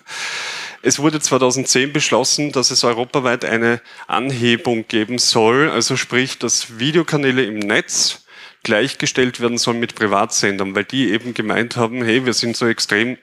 Es 0.83 0.99
wurde 0.99 1.21
2010 1.21 1.93
beschlossen, 1.93 2.53
dass 2.53 2.71
es 2.71 2.85
europaweit 2.85 3.45
eine 3.45 3.81
Anhebung 4.07 4.87
geben 4.87 5.19
soll, 5.19 5.71
also 5.71 5.97
sprich, 5.97 6.39
dass 6.39 6.79
Videokanäle 6.79 7.45
im 7.45 7.59
Netz 7.59 8.25
gleichgestellt 8.63 9.41
werden 9.41 9.59
sollen 9.59 9.81
mit 9.81 9.95
Privatsendern, 9.95 10.75
weil 10.75 10.85
die 10.85 11.11
eben 11.11 11.35
gemeint 11.35 11.77
haben, 11.77 12.03
hey, 12.05 12.25
wir 12.27 12.35
sind 12.35 12.57
so 12.57 12.67
extrem 12.67 13.19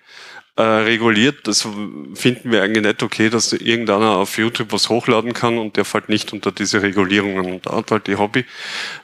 äh, 0.57 0.61
reguliert, 0.61 1.47
das 1.47 1.67
finden 2.13 2.51
wir 2.51 2.61
eigentlich 2.61 2.85
nicht 2.85 3.03
okay, 3.03 3.29
dass 3.29 3.53
irgendeiner 3.53 4.17
auf 4.17 4.37
YouTube 4.37 4.71
was 4.71 4.89
hochladen 4.89 5.33
kann 5.33 5.57
und 5.57 5.77
der 5.77 5.85
fällt 5.85 6.09
nicht 6.09 6.33
unter 6.33 6.51
diese 6.51 6.81
Regulierungen. 6.81 7.45
Und 7.45 7.65
da 7.65 7.77
hat 7.77 7.91
halt 7.91 8.07
die 8.07 8.17
Hobby, 8.17 8.45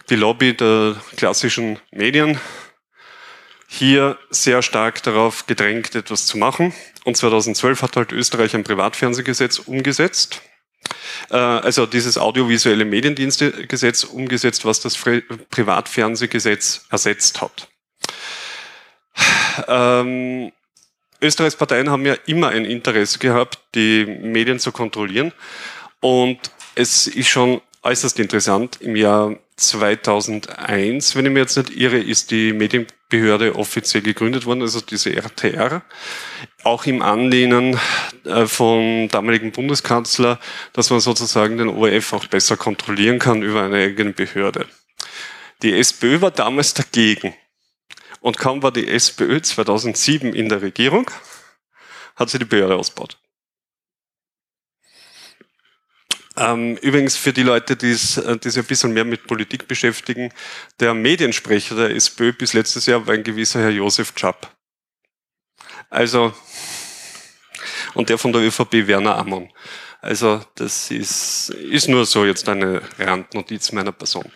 die 0.10 0.16
Lobby 0.16 0.56
der 0.56 0.96
klassischen 1.16 1.80
Medien 1.92 2.40
hier 3.68 4.18
sehr 4.30 4.62
stark 4.62 5.04
darauf 5.04 5.46
gedrängt, 5.46 5.96
etwas 5.96 6.26
zu 6.26 6.38
machen. 6.38 6.74
Und 7.04 7.18
2012 7.18 7.82
hat 7.82 7.96
halt 7.96 8.12
Österreich 8.12 8.56
ein 8.56 8.64
Privatfernsehgesetz 8.64 9.60
umgesetzt. 9.60 10.42
Äh, 11.30 11.38
also 11.38 11.86
dieses 11.86 12.18
audiovisuelle 12.18 12.86
Mediendienstegesetz 12.86 14.04
umgesetzt, 14.04 14.66
was 14.66 14.80
das 14.80 14.98
Privatfernsehgesetz 15.50 16.86
ersetzt 16.90 17.42
hat. 17.42 17.68
Ähm, 19.68 20.52
Österreichs 21.22 21.56
Parteien 21.56 21.90
haben 21.90 22.06
ja 22.06 22.16
immer 22.26 22.50
ein 22.50 22.66
Interesse 22.66 23.20
gehabt, 23.20 23.60
die 23.76 24.06
Medien 24.06 24.60
zu 24.60 24.72
kontrollieren. 24.72 25.34
Und 26.00 26.40
es 26.76 27.08
ist 27.08 27.28
schon 27.28 27.62
äußerst 27.84 28.20
interessant. 28.20 28.78
Im 28.82 28.96
Jahr 28.96 29.36
2001, 29.56 31.16
wenn 31.16 31.26
ich 31.26 31.32
mir 31.32 31.40
jetzt 31.40 31.58
nicht 31.58 31.76
irre, 31.76 31.98
ist 31.98 32.30
die 32.30 32.54
Medienbehörde 32.54 33.56
offiziell 33.56 34.04
gegründet 34.04 34.46
worden, 34.46 34.62
also 34.62 34.82
diese 34.82 35.16
RTR, 35.16 35.82
auch 36.64 36.86
im 36.86 37.02
Anlehnen 37.02 37.80
äh, 38.26 38.46
vom 38.46 39.08
damaligen 39.10 39.52
Bundeskanzler, 39.52 40.40
dass 40.74 40.92
man 40.92 41.00
sozusagen 41.00 41.58
den 41.58 41.70
ORF 41.70 42.14
auch 42.14 42.28
besser 42.28 42.58
kontrollieren 42.58 43.18
kann 43.18 43.42
über 43.42 43.64
eine 43.64 43.78
eigene 43.78 44.14
Behörde. 44.14 44.68
Die 45.64 45.74
SPÖ 45.74 46.22
war 46.22 46.32
damals 46.32 46.76
dagegen. 46.76 47.34
Und 48.28 48.38
kaum 48.38 48.62
war 48.62 48.74
die 48.74 48.90
SPÖ 48.90 49.42
2007 49.42 50.34
in 50.34 50.50
der 50.50 50.62
Regierung, 50.62 51.10
hat 52.18 52.30
sie 52.30 52.38
die 52.38 52.44
Behörde 52.44 52.76
ausgebaut. 52.76 53.18
Ähm, 56.36 56.76
übrigens 56.82 57.16
für 57.16 57.32
die 57.32 57.44
Leute, 57.44 57.78
die, 57.78 57.94
äh, 57.94 58.38
die 58.38 58.50
sich 58.50 58.62
ein 58.62 58.68
bisschen 58.68 58.92
mehr 58.92 59.06
mit 59.06 59.28
Politik 59.28 59.70
beschäftigen, 59.70 60.34
der 60.82 60.94
Mediensprecher 60.94 61.78
der 61.78 61.96
SPÖ 61.96 62.34
bis 62.34 62.52
letztes 62.52 62.86
Jahr 62.86 63.08
war 63.08 63.14
ein 63.14 63.24
gewisser 63.24 63.62
Herr 63.62 63.70
Josef 63.70 64.14
Czap. 64.14 64.54
Also, 65.90 66.34
und 67.94 68.10
der 68.10 68.18
von 68.18 68.34
der 68.34 68.42
ÖVP 68.42 68.88
Werner 68.88 69.16
Ammon. 69.16 69.50
Also 70.02 70.42
das 70.56 70.92
ist, 70.92 71.50
ist 71.50 71.88
nur 71.88 72.06
so 72.06 72.26
jetzt 72.26 72.48
eine 72.48 72.82
Randnotiz 73.00 73.72
meiner 73.72 73.92
Person. 73.92 74.32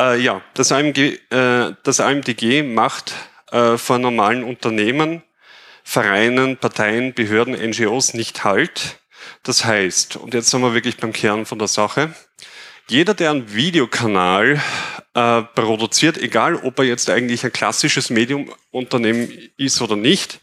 Äh, 0.00 0.20
ja, 0.20 0.42
das, 0.54 0.72
AMG, 0.72 1.18
äh, 1.30 1.74
das 1.82 2.00
AMDG 2.00 2.62
macht 2.62 3.14
äh, 3.52 3.78
vor 3.78 3.98
normalen 3.98 4.44
Unternehmen, 4.44 5.22
Vereinen, 5.84 6.56
Parteien, 6.56 7.14
Behörden, 7.14 7.54
NGOs 7.54 8.14
nicht 8.14 8.44
Halt 8.44 9.02
das 9.42 9.64
heißt, 9.64 10.16
und 10.16 10.34
jetzt 10.34 10.50
sind 10.50 10.60
wir 10.60 10.74
wirklich 10.74 10.96
beim 10.96 11.12
Kern 11.12 11.46
von 11.46 11.58
der 11.58 11.68
Sache, 11.68 12.14
jeder, 12.88 13.14
der 13.14 13.30
einen 13.30 13.54
Videokanal 13.54 14.60
äh, 15.14 15.42
produziert, 15.42 16.18
egal 16.18 16.56
ob 16.56 16.78
er 16.78 16.84
jetzt 16.84 17.08
eigentlich 17.10 17.44
ein 17.44 17.52
klassisches 17.52 18.10
Mediumunternehmen 18.10 19.32
ist 19.56 19.80
oder 19.80 19.96
nicht, 19.96 20.40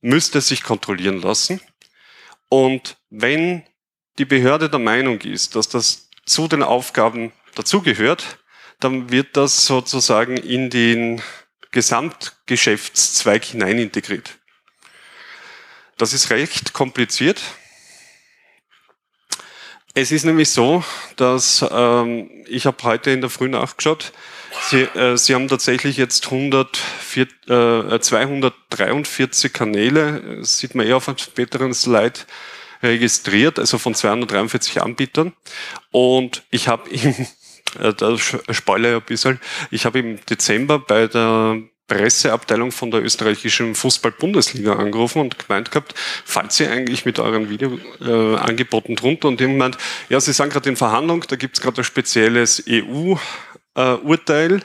müsste 0.00 0.40
sich 0.40 0.62
kontrollieren 0.62 1.20
lassen. 1.20 1.60
Und 2.48 2.96
wenn 3.18 3.62
die 4.18 4.24
Behörde 4.24 4.68
der 4.68 4.78
Meinung 4.78 5.20
ist, 5.20 5.56
dass 5.56 5.68
das 5.68 6.10
zu 6.26 6.48
den 6.48 6.62
Aufgaben 6.62 7.32
dazugehört, 7.54 8.38
dann 8.80 9.10
wird 9.10 9.36
das 9.36 9.64
sozusagen 9.66 10.36
in 10.36 10.68
den 10.70 11.22
Gesamtgeschäftszweig 11.70 13.44
hinein 13.44 13.78
integriert. 13.78 14.38
Das 15.96 16.12
ist 16.12 16.30
recht 16.30 16.74
kompliziert. 16.74 17.40
Es 19.94 20.12
ist 20.12 20.24
nämlich 20.24 20.50
so, 20.50 20.84
dass 21.16 21.64
ähm, 21.70 22.30
ich 22.46 22.66
habe 22.66 22.82
heute 22.82 23.10
in 23.12 23.22
der 23.22 23.30
Früh 23.30 23.48
nachgeschaut. 23.48 24.12
Sie, 24.68 24.82
äh, 24.82 25.16
Sie 25.16 25.34
haben 25.34 25.48
tatsächlich 25.48 25.96
jetzt 25.96 26.26
104, 26.26 27.26
äh, 27.48 27.98
243 27.98 29.54
Kanäle, 29.54 30.38
das 30.40 30.58
sieht 30.58 30.74
man 30.74 30.86
eher 30.86 30.98
auf 30.98 31.08
einem 31.08 31.16
späteren 31.16 31.72
Slide, 31.72 32.20
registriert, 32.86 33.58
also 33.58 33.78
von 33.78 33.94
243 33.94 34.82
Anbietern. 34.82 35.32
Und 35.90 36.42
ich 36.50 36.68
habe 36.68 36.88
im, 36.90 37.14
äh, 37.80 37.92
da 37.94 38.16
spoiler 38.18 38.96
ein 38.96 39.02
bisschen, 39.02 39.40
ich 39.70 39.84
habe 39.84 39.98
im 39.98 40.24
Dezember 40.26 40.78
bei 40.78 41.06
der 41.06 41.60
Presseabteilung 41.88 42.72
von 42.72 42.90
der 42.90 43.02
österreichischen 43.02 43.74
Fußball-Bundesliga 43.74 44.74
angerufen 44.74 45.20
und 45.20 45.38
gemeint 45.38 45.70
gehabt, 45.70 45.94
falls 46.24 46.56
Sie 46.56 46.66
eigentlich 46.66 47.04
mit 47.04 47.20
euren 47.20 47.48
Videoangeboten 47.48 48.92
äh, 48.92 48.96
drunter 48.96 49.28
und 49.28 49.40
jemand 49.40 49.58
meint, 49.58 49.78
ja, 50.08 50.18
Sie 50.20 50.32
sind 50.32 50.52
gerade 50.52 50.68
in 50.68 50.76
Verhandlung, 50.76 51.24
da 51.28 51.36
gibt 51.36 51.56
es 51.56 51.62
gerade 51.62 51.82
ein 51.82 51.84
spezielles 51.84 52.64
EU-Urteil, 52.68 54.56
äh, 54.56 54.60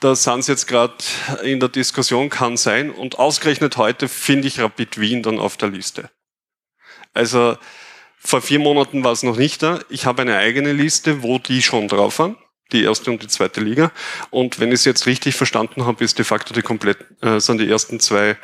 da 0.00 0.14
sind 0.14 0.44
Sie 0.44 0.52
jetzt 0.52 0.66
gerade 0.66 0.94
in 1.42 1.58
der 1.58 1.70
Diskussion, 1.70 2.28
kann 2.28 2.58
sein 2.58 2.90
und 2.90 3.18
ausgerechnet 3.18 3.78
heute 3.78 4.08
finde 4.08 4.48
ich 4.48 4.60
Rapid 4.60 5.00
Wien 5.00 5.22
dann 5.22 5.38
auf 5.38 5.56
der 5.56 5.70
Liste. 5.70 6.10
Also 7.12 7.56
vor 8.18 8.40
vier 8.40 8.58
Monaten 8.58 9.04
war 9.04 9.12
es 9.12 9.22
noch 9.22 9.36
nicht 9.36 9.62
da. 9.62 9.80
Ich 9.88 10.06
habe 10.06 10.22
eine 10.22 10.36
eigene 10.36 10.72
Liste, 10.72 11.22
wo 11.22 11.38
die 11.38 11.62
schon 11.62 11.88
drauf 11.88 12.18
waren 12.18 12.36
die 12.72 12.84
erste 12.84 13.10
und 13.10 13.22
die 13.22 13.28
zweite 13.28 13.60
Liga. 13.60 13.92
Und 14.30 14.58
wenn 14.58 14.68
ich 14.68 14.76
es 14.76 14.84
jetzt 14.84 15.06
richtig 15.06 15.34
verstanden 15.36 15.84
habe, 15.84 16.02
ist 16.04 16.18
de 16.18 16.24
facto 16.24 16.54
die 16.54 16.62
komplett, 16.62 16.98
äh, 17.22 17.38
sind 17.38 17.58
die 17.58 17.70
ersten 17.70 18.00
zwei 18.00 18.36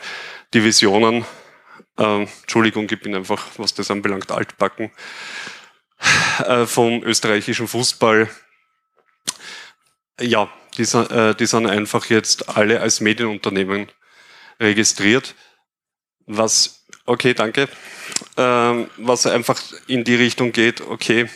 Divisionen, 0.55 1.25
äh, 1.99 2.23
Entschuldigung, 2.23 2.89
ich 2.91 3.01
bin 3.01 3.15
einfach, 3.15 3.47
was 3.57 3.75
das 3.75 3.91
anbelangt, 3.91 4.31
altbacken, 4.31 4.91
äh, 6.45 6.67
vom 6.67 7.03
österreichischen 7.03 7.69
Fußball. 7.69 8.29
Ja, 10.21 10.51
die, 10.77 10.83
äh, 10.83 11.35
die 11.35 11.47
sind 11.47 11.67
einfach 11.67 12.07
jetzt 12.07 12.49
alle 12.49 12.81
als 12.81 13.01
Medienunternehmen 13.01 13.91
registriert, 14.61 15.35
was, 16.27 16.85
okay, 17.07 17.35
danke, 17.35 17.69
ähm, 18.39 18.89
was 18.97 19.27
einfach 19.27 19.61
in 19.89 20.05
die 20.05 20.15
Richtung 20.15 20.53
geht, 20.53 20.81
okay, 20.81 21.29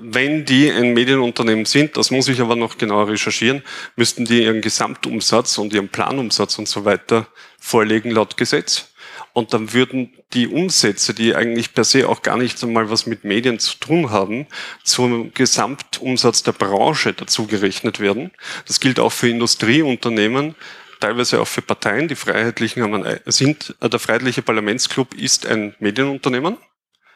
wenn 0.00 0.44
die 0.44 0.70
ein 0.70 0.94
Medienunternehmen 0.94 1.66
sind, 1.66 1.96
das 1.96 2.10
muss 2.10 2.28
ich 2.28 2.40
aber 2.40 2.56
noch 2.56 2.78
genauer 2.78 3.08
recherchieren, 3.08 3.62
müssten 3.96 4.24
die 4.24 4.42
ihren 4.42 4.62
Gesamtumsatz 4.62 5.58
und 5.58 5.74
ihren 5.74 5.88
Planumsatz 5.88 6.58
und 6.58 6.68
so 6.68 6.84
weiter 6.84 7.28
vorlegen 7.58 8.10
laut 8.10 8.36
Gesetz. 8.36 8.88
Und 9.32 9.52
dann 9.52 9.74
würden 9.74 10.14
die 10.32 10.48
Umsätze, 10.48 11.12
die 11.12 11.34
eigentlich 11.34 11.74
per 11.74 11.84
se 11.84 12.08
auch 12.08 12.22
gar 12.22 12.38
nicht 12.38 12.62
einmal 12.62 12.88
was 12.88 13.04
mit 13.04 13.24
Medien 13.24 13.58
zu 13.58 13.78
tun 13.78 14.10
haben, 14.10 14.46
zum 14.82 15.34
Gesamtumsatz 15.34 16.42
der 16.42 16.52
Branche 16.52 17.12
dazu 17.12 17.46
gerechnet 17.46 18.00
werden. 18.00 18.30
Das 18.66 18.80
gilt 18.80 18.98
auch 18.98 19.12
für 19.12 19.28
Industrieunternehmen, 19.28 20.54
teilweise 21.00 21.40
auch 21.40 21.48
für 21.48 21.62
Parteien. 21.62 22.08
Die 22.08 22.16
Freiheitlichen 22.16 22.82
haben 22.82 23.04
ein, 23.04 23.20
sind, 23.26 23.74
äh, 23.80 23.88
der 23.88 24.00
Freiheitliche 24.00 24.42
Parlamentsclub 24.42 25.14
ist 25.14 25.46
ein 25.46 25.74
Medienunternehmen. 25.78 26.58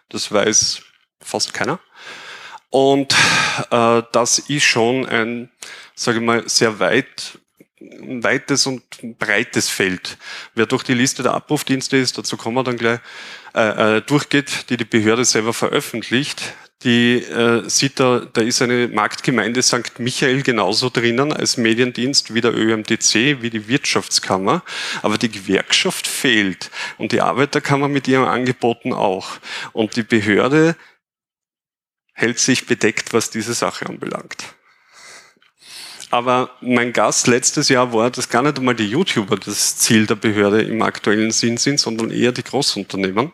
Das 0.08 0.32
weiß 0.32 0.82
fast 1.20 1.54
keiner. 1.54 1.78
Und 2.70 3.14
äh, 3.70 4.02
das 4.12 4.38
ist 4.38 4.64
schon 4.64 5.06
ein, 5.06 5.50
sage 5.94 6.18
ich 6.18 6.25
mal, 6.25 6.49
sehr 6.49 6.78
weit 6.78 7.38
weites 7.80 8.66
und 8.66 8.82
breites 9.18 9.68
Feld. 9.68 10.18
Wer 10.54 10.66
durch 10.66 10.82
die 10.82 10.94
Liste 10.94 11.22
der 11.22 11.32
Abrufdienste 11.32 11.96
ist, 11.96 12.18
dazu 12.18 12.37
kommen 12.37 12.56
wir 12.56 12.64
dann 12.64 12.76
gleich, 12.76 13.00
äh, 13.54 13.96
äh, 13.96 14.02
durchgeht, 14.02 14.68
die 14.68 14.76
die 14.76 14.84
Behörde 14.84 15.25
selber 15.25 15.54
veröffentlicht, 15.54 16.42
die 16.82 17.22
äh, 17.22 17.68
sieht 17.68 18.00
da, 18.00 18.20
da 18.32 18.40
ist 18.40 18.62
eine 18.62 18.88
Marktgemeinde 18.88 19.62
St. 19.62 19.99
Michael 19.99 20.42
genauso 20.42 20.88
drinnen 20.88 21.32
als 21.32 21.58
Mediendienst 21.58 22.32
wie 22.32 22.40
der 22.40 22.54
ÖMTC, 22.54 23.42
wie 23.42 23.50
die 23.50 23.68
Wirtschaftskammer, 23.68 24.62
aber 25.02 25.18
die 25.18 25.30
Gewerkschaft 25.30 26.06
fehlt 26.06 26.70
und 26.96 27.12
die 27.12 27.20
Arbeiterkammer 27.20 27.88
mit 27.88 28.08
ihren 28.08 28.25
Angeboten 28.25 28.94
auch. 28.94 29.32
Und 29.72 29.96
die 29.96 30.02
Behörde 30.02 30.75
hält 32.14 32.38
sich 32.38 32.66
bedeckt, 32.66 33.12
was 33.12 33.28
diese 33.28 33.52
Sache 33.54 33.87
anbelangt. 33.87 34.54
Aber 36.10 36.56
mein 36.60 36.92
Gast 36.92 37.26
letztes 37.26 37.68
Jahr 37.68 37.92
war, 37.92 38.10
dass 38.10 38.28
gar 38.28 38.42
nicht 38.42 38.58
einmal 38.58 38.75
die 38.75 38.88
YouTuber 38.88 39.37
das 39.37 39.76
Ziel 39.76 40.06
der 40.06 40.16
Behörde 40.16 40.62
im 40.62 40.82
aktuellen 40.82 41.30
Sinn 41.30 41.56
sind, 41.56 41.78
sondern 41.78 42.10
eher 42.10 42.32
die 42.32 42.42
Großunternehmen. 42.42 43.32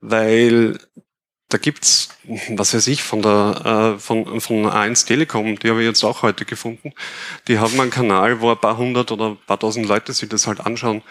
Weil 0.00 0.78
da 1.48 1.58
gibt's, 1.58 2.08
was 2.50 2.74
weiß 2.74 2.88
ich, 2.88 3.02
von 3.02 3.22
der 3.22 3.94
äh, 3.96 4.00
von, 4.00 4.40
von 4.40 4.66
A1 4.66 5.06
Telekom, 5.06 5.58
die 5.58 5.70
habe 5.70 5.80
ich 5.80 5.86
jetzt 5.86 6.02
auch 6.02 6.22
heute 6.22 6.44
gefunden. 6.44 6.92
Die 7.46 7.58
haben 7.58 7.80
einen 7.80 7.90
Kanal, 7.90 8.40
wo 8.40 8.50
ein 8.50 8.58
paar 8.58 8.76
hundert 8.76 9.12
oder 9.12 9.30
ein 9.30 9.38
paar 9.46 9.60
tausend 9.60 9.86
Leute 9.86 10.12
sich 10.12 10.28
das 10.28 10.46
halt 10.46 10.60
anschauen. 10.60 11.02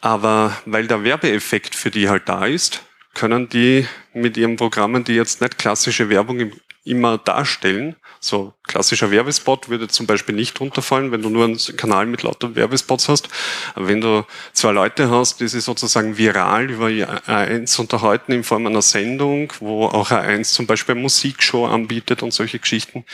Aber 0.00 0.56
weil 0.66 0.86
der 0.86 1.02
Werbeeffekt 1.02 1.74
für 1.74 1.90
die 1.90 2.08
halt 2.08 2.28
da 2.28 2.46
ist, 2.46 2.84
können 3.14 3.48
die 3.48 3.86
mit 4.12 4.36
ihren 4.36 4.56
Programmen, 4.56 5.02
die 5.02 5.14
jetzt 5.14 5.40
nicht 5.40 5.58
klassische 5.58 6.08
Werbung 6.10 6.52
immer 6.84 7.18
darstellen, 7.18 7.96
so 8.26 8.54
klassischer 8.64 9.10
Werbespot 9.10 9.68
würde 9.68 9.88
zum 9.88 10.06
Beispiel 10.06 10.34
nicht 10.34 10.60
runterfallen, 10.60 11.12
wenn 11.12 11.22
du 11.22 11.30
nur 11.30 11.44
einen 11.44 11.58
Kanal 11.76 12.06
mit 12.06 12.22
lauter 12.22 12.54
Werbespots 12.54 13.08
hast. 13.08 13.28
Aber 13.74 13.88
wenn 13.88 14.00
du 14.00 14.24
zwei 14.52 14.72
Leute 14.72 15.10
hast, 15.10 15.40
die 15.40 15.48
sich 15.48 15.64
sozusagen 15.64 16.18
viral 16.18 16.70
über 16.70 16.86
A1 16.86 17.80
unterhalten 17.80 18.32
in 18.32 18.44
Form 18.44 18.66
einer 18.66 18.82
Sendung, 18.82 19.52
wo 19.60 19.86
auch 19.86 20.10
A1 20.10 20.52
zum 20.52 20.66
Beispiel 20.66 20.94
Musikshow 20.94 21.66
anbietet 21.66 22.22
und 22.22 22.32
solche 22.32 22.58
Geschichten, 22.58 23.04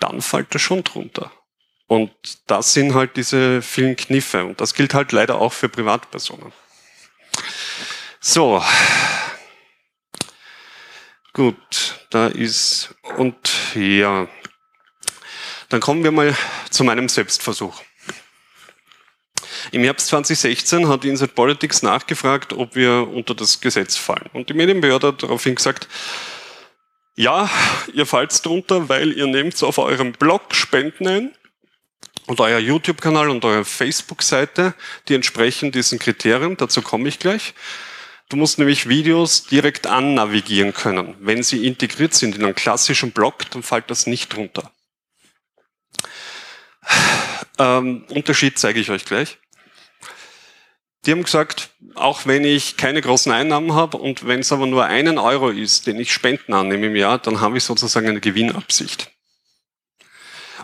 dann 0.00 0.22
fällt 0.22 0.54
das 0.54 0.62
schon 0.62 0.84
drunter. 0.84 1.30
Und 1.86 2.10
das 2.46 2.72
sind 2.72 2.94
halt 2.94 3.16
diese 3.16 3.60
vielen 3.60 3.96
Kniffe. 3.96 4.44
Und 4.44 4.60
das 4.60 4.74
gilt 4.74 4.94
halt 4.94 5.12
leider 5.12 5.40
auch 5.40 5.52
für 5.52 5.68
Privatpersonen. 5.68 6.52
So, 8.20 8.62
Gut, 11.34 12.06
da 12.10 12.26
ist, 12.26 12.94
und 13.16 13.38
ja, 13.74 14.28
dann 15.72 15.80
kommen 15.80 16.04
wir 16.04 16.12
mal 16.12 16.36
zu 16.68 16.84
meinem 16.84 17.08
Selbstversuch. 17.08 17.80
Im 19.70 19.82
Herbst 19.84 20.08
2016 20.08 20.86
hat 20.86 21.04
Inside 21.04 21.32
Politics 21.32 21.82
nachgefragt, 21.82 22.52
ob 22.52 22.74
wir 22.74 23.08
unter 23.08 23.34
das 23.34 23.60
Gesetz 23.60 23.96
fallen. 23.96 24.28
Und 24.34 24.50
die 24.50 24.54
Medienbehörde 24.54 25.08
hat 25.08 25.22
daraufhin 25.22 25.54
gesagt, 25.54 25.88
ja, 27.14 27.48
ihr 27.94 28.04
fallt 28.04 28.44
drunter, 28.44 28.90
weil 28.90 29.12
ihr 29.12 29.26
nehmt 29.26 29.62
auf 29.62 29.78
eurem 29.78 30.12
Blog 30.12 30.54
Spenden 30.54 31.06
ein 31.06 31.32
und 32.26 32.40
euer 32.40 32.58
YouTube-Kanal 32.58 33.30
und 33.30 33.42
eure 33.44 33.64
Facebook-Seite, 33.64 34.74
die 35.08 35.14
entsprechen 35.14 35.72
diesen 35.72 35.98
Kriterien, 35.98 36.58
dazu 36.58 36.82
komme 36.82 37.08
ich 37.08 37.18
gleich. 37.18 37.54
Du 38.28 38.36
musst 38.36 38.58
nämlich 38.58 38.90
Videos 38.90 39.46
direkt 39.46 39.86
annavigieren 39.86 40.74
können. 40.74 41.14
Wenn 41.20 41.42
sie 41.42 41.66
integriert 41.66 42.12
sind 42.12 42.36
in 42.36 42.44
einen 42.44 42.54
klassischen 42.54 43.12
Blog, 43.12 43.50
dann 43.50 43.62
fällt 43.62 43.90
das 43.90 44.06
nicht 44.06 44.34
drunter. 44.34 44.70
Ähm, 47.58 48.04
Unterschied 48.08 48.58
zeige 48.58 48.80
ich 48.80 48.90
euch 48.90 49.04
gleich. 49.04 49.38
Die 51.04 51.10
haben 51.10 51.24
gesagt, 51.24 51.70
auch 51.94 52.26
wenn 52.26 52.44
ich 52.44 52.76
keine 52.76 53.00
großen 53.00 53.30
Einnahmen 53.30 53.74
habe 53.74 53.98
und 53.98 54.26
wenn 54.26 54.40
es 54.40 54.52
aber 54.52 54.66
nur 54.66 54.84
einen 54.84 55.18
Euro 55.18 55.50
ist, 55.50 55.86
den 55.86 55.98
ich 55.98 56.12
Spenden 56.12 56.54
annehme 56.54 56.86
im 56.86 56.96
Jahr, 56.96 57.18
dann 57.18 57.40
habe 57.40 57.58
ich 57.58 57.64
sozusagen 57.64 58.08
eine 58.08 58.20
Gewinnabsicht. 58.20 59.10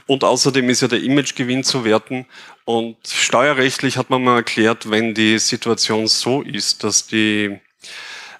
Und 0.06 0.24
außerdem 0.24 0.70
ist 0.70 0.80
ja 0.80 0.88
der 0.88 1.02
Imagegewinn 1.02 1.64
zu 1.64 1.84
werten. 1.84 2.26
Und 2.64 2.96
steuerrechtlich 3.06 3.98
hat 3.98 4.10
man 4.10 4.22
mal 4.22 4.36
erklärt, 4.36 4.90
wenn 4.90 5.12
die 5.12 5.38
Situation 5.38 6.06
so 6.06 6.40
ist, 6.42 6.84
dass 6.84 7.06
die 7.06 7.60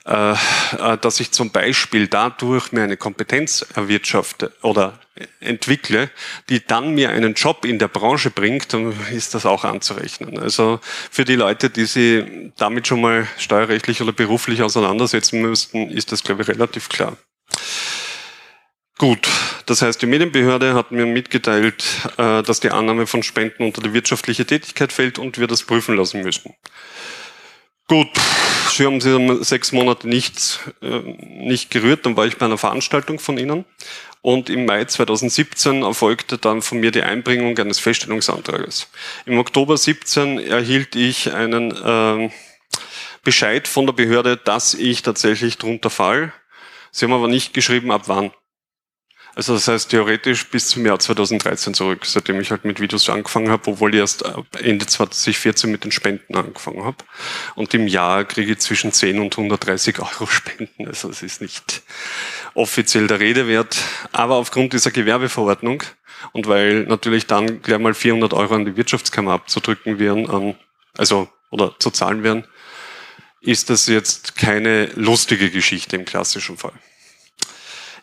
äh, 0.08 0.32
äh, 0.32 0.96
dass 0.96 1.20
ich 1.20 1.32
zum 1.32 1.50
Beispiel 1.50 2.08
dadurch 2.08 2.72
mir 2.72 2.82
eine 2.82 2.96
Kompetenz 2.96 3.66
erwirtschafte 3.74 4.54
oder 4.62 4.98
entwickle, 5.40 6.11
die 6.48 6.64
dann 6.66 6.94
mir 6.94 7.11
einen 7.11 7.35
Job 7.35 7.64
in 7.64 7.78
der 7.78 7.88
Branche 7.88 8.31
bringt, 8.31 8.72
dann 8.72 8.94
ist 9.12 9.35
das 9.35 9.46
auch 9.46 9.64
anzurechnen. 9.64 10.38
Also 10.38 10.81
für 11.11 11.24
die 11.24 11.37
Leute, 11.37 11.70
die 11.70 11.85
sich 11.85 12.24
damit 12.57 12.87
schon 12.87 13.00
mal 13.00 13.26
steuerrechtlich 13.38 14.02
oder 14.02 14.12
beruflich 14.12 14.62
auseinandersetzen 14.62 15.40
müssten, 15.40 15.90
ist 15.90 16.12
das, 16.12 16.22
glaube 16.22 16.42
ich, 16.42 16.48
relativ 16.48 16.88
klar. 16.88 17.16
Gut, 18.98 19.28
das 19.66 19.81
heißt, 19.81 20.02
die 20.02 20.07
Medienbehörde 20.07 20.74
hat 20.74 20.90
mir 20.90 21.07
mitgeteilt, 21.07 21.85
äh, 22.16 22.42
dass 22.42 22.59
die 22.59 22.70
Annahme 22.70 23.07
von 23.07 23.22
Spenden 23.22 23.62
unter 23.62 23.81
die 23.81 23.92
wirtschaftliche 23.92 24.44
Tätigkeit 24.44 24.92
fällt 24.92 25.20
und 25.20 25.38
wir 25.38 25.46
das 25.46 25.62
prüfen 25.62 25.96
lassen 25.96 26.22
müssen. 26.22 26.54
Gut, 27.87 28.09
sie 28.72 28.85
haben 28.85 29.00
sie 29.00 29.44
sechs 29.44 29.70
Monate 29.70 30.09
nicht, 30.09 30.59
äh, 30.83 30.98
nicht 30.98 31.70
gerührt, 31.70 32.04
dann 32.07 32.16
war 32.16 32.26
ich 32.26 32.38
bei 32.38 32.46
einer 32.46 32.59
Veranstaltung 32.59 33.20
von 33.20 33.38
Ihnen 33.38 33.64
und 34.22 34.50
im 34.50 34.66
Mai 34.66 34.85
2017 34.85 35.83
erfolgte 35.83 36.38
dann 36.38 36.62
von 36.62 36.78
mir 36.78 36.90
die 36.90 37.02
Einbringung 37.02 37.57
eines 37.59 37.78
Feststellungsantrages. 37.78 38.88
Im 39.26 39.38
Oktober 39.38 39.76
17 39.76 40.38
erhielt 40.38 40.96
ich 40.96 41.33
einen 41.33 41.70
äh, 41.72 42.31
Bescheid 43.22 43.68
von 43.68 43.87
der 43.87 43.92
Behörde, 43.92 44.37
dass 44.37 44.74
ich 44.74 45.02
tatsächlich 45.02 45.59
drunter 45.59 45.90
fall. 45.90 46.33
Sie 46.90 47.04
haben 47.04 47.12
aber 47.12 47.28
nicht 47.28 47.54
geschrieben, 47.54 47.90
ab 47.90 48.02
wann. 48.07 48.31
Also 49.34 49.54
das 49.54 49.68
heißt 49.68 49.90
theoretisch 49.90 50.48
bis 50.48 50.68
zum 50.68 50.84
Jahr 50.84 50.98
2013 50.98 51.72
zurück, 51.72 52.04
seitdem 52.04 52.40
ich 52.40 52.50
halt 52.50 52.64
mit 52.64 52.80
Videos 52.80 53.08
angefangen 53.08 53.50
habe, 53.50 53.70
obwohl 53.70 53.94
ich 53.94 54.00
erst 54.00 54.24
Ende 54.60 54.86
2014 54.86 55.70
mit 55.70 55.84
den 55.84 55.92
Spenden 55.92 56.34
angefangen 56.34 56.84
habe. 56.84 56.96
Und 57.54 57.72
im 57.74 57.86
Jahr 57.86 58.24
kriege 58.24 58.52
ich 58.52 58.58
zwischen 58.58 58.92
10 58.92 59.20
und 59.20 59.38
130 59.38 60.00
Euro 60.00 60.26
Spenden. 60.26 60.86
Also 60.86 61.08
es 61.10 61.22
ist 61.22 61.40
nicht 61.40 61.82
offiziell 62.54 63.06
der 63.06 63.20
Rede 63.20 63.46
wert. 63.46 63.76
Aber 64.12 64.34
aufgrund 64.34 64.72
dieser 64.72 64.90
Gewerbeverordnung 64.90 65.84
und 66.32 66.48
weil 66.48 66.82
natürlich 66.84 67.26
dann 67.26 67.62
gleich 67.62 67.78
mal 67.78 67.94
400 67.94 68.34
Euro 68.34 68.54
an 68.54 68.64
die 68.64 68.76
Wirtschaftskammer 68.76 69.32
abzudrücken 69.32 69.98
wären, 69.98 70.56
also 70.96 71.28
oder 71.50 71.74
zu 71.78 71.90
zahlen 71.90 72.22
wären, 72.22 72.44
ist 73.40 73.70
das 73.70 73.86
jetzt 73.86 74.36
keine 74.36 74.86
lustige 74.94 75.50
Geschichte 75.50 75.96
im 75.96 76.04
klassischen 76.04 76.56
Fall. 76.56 76.72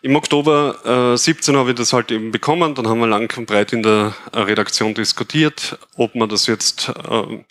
Im 0.01 0.15
Oktober 0.15 1.13
äh, 1.13 1.17
17 1.17 1.55
habe 1.55 1.71
ich 1.71 1.75
das 1.75 1.93
halt 1.93 2.11
eben 2.11 2.31
bekommen. 2.31 2.75
Dann 2.75 2.87
haben 2.87 2.99
wir 2.99 3.07
lang 3.07 3.35
und 3.37 3.45
breit 3.45 3.73
in 3.73 3.83
der 3.83 4.13
äh, 4.31 4.39
Redaktion 4.39 4.93
diskutiert, 4.93 5.77
ob 5.95 6.15
man 6.15 6.29
das 6.29 6.47
jetzt 6.47 6.89
äh, 6.89 7.43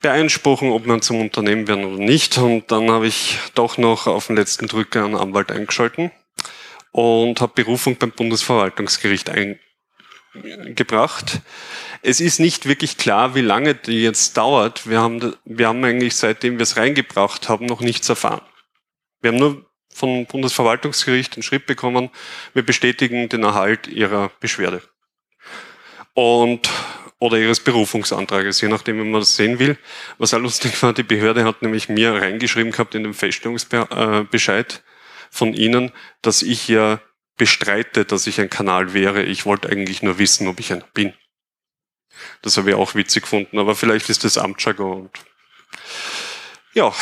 beeinspruchen, 0.00 0.70
ob 0.70 0.86
man 0.86 1.00
zum 1.00 1.20
Unternehmen 1.20 1.66
werden 1.66 1.84
oder 1.84 2.02
nicht. 2.02 2.36
Und 2.38 2.70
dann 2.70 2.90
habe 2.90 3.06
ich 3.06 3.38
doch 3.54 3.78
noch 3.78 4.06
auf 4.06 4.26
den 4.26 4.36
letzten 4.36 4.66
Drücker 4.66 5.04
einen 5.04 5.16
Anwalt 5.16 5.50
eingeschalten 5.50 6.10
und 6.92 7.40
habe 7.40 7.52
Berufung 7.54 7.96
beim 7.96 8.12
Bundesverwaltungsgericht 8.12 9.30
eingebracht. 10.34 11.40
Es 12.02 12.20
ist 12.20 12.38
nicht 12.38 12.66
wirklich 12.66 12.98
klar, 12.98 13.34
wie 13.34 13.40
lange 13.40 13.74
die 13.74 14.02
jetzt 14.02 14.36
dauert. 14.36 14.86
Wir 14.88 15.00
haben, 15.00 15.34
wir 15.44 15.68
haben 15.68 15.82
eigentlich, 15.82 16.16
seitdem 16.16 16.58
wir 16.58 16.64
es 16.64 16.76
reingebracht 16.76 17.48
haben, 17.48 17.64
noch 17.66 17.80
nichts 17.80 18.08
erfahren. 18.08 18.42
Wir 19.22 19.32
haben 19.32 19.38
nur 19.38 19.63
vom 19.94 20.26
Bundesverwaltungsgericht 20.26 21.36
den 21.36 21.42
Schritt 21.42 21.66
bekommen, 21.66 22.10
wir 22.52 22.64
bestätigen 22.64 23.28
den 23.28 23.44
Erhalt 23.44 23.86
ihrer 23.86 24.30
Beschwerde. 24.40 24.82
Und 26.12 26.68
oder 27.20 27.38
ihres 27.38 27.60
Berufungsantrages, 27.60 28.60
je 28.60 28.68
nachdem, 28.68 28.98
wie 28.98 29.04
man 29.04 29.20
das 29.20 29.36
sehen 29.36 29.58
will. 29.58 29.78
Was 30.18 30.34
auch 30.34 30.40
lustig 30.40 30.82
war, 30.82 30.92
die 30.92 31.04
Behörde 31.04 31.44
hat 31.44 31.62
nämlich 31.62 31.88
mir 31.88 32.12
reingeschrieben 32.12 32.72
gehabt 32.72 32.94
in 32.94 33.02
dem 33.02 33.14
Feststellungsbescheid 33.14 34.82
von 35.30 35.54
Ihnen, 35.54 35.90
dass 36.20 36.42
ich 36.42 36.68
ja 36.68 37.00
bestreite, 37.36 38.04
dass 38.04 38.26
ich 38.26 38.40
ein 38.40 38.50
Kanal 38.50 38.92
wäre. 38.92 39.22
Ich 39.22 39.46
wollte 39.46 39.70
eigentlich 39.70 40.02
nur 40.02 40.18
wissen, 40.18 40.48
ob 40.48 40.60
ich 40.60 40.72
einer 40.72 40.86
bin. 40.92 41.14
Das 42.42 42.56
habe 42.56 42.70
ich 42.70 42.76
auch 42.76 42.94
witzig 42.94 43.22
gefunden, 43.22 43.58
aber 43.58 43.74
vielleicht 43.74 44.10
ist 44.10 44.24
das 44.24 44.36
Amtsjargon. 44.36 45.08
Ja. 46.74 46.92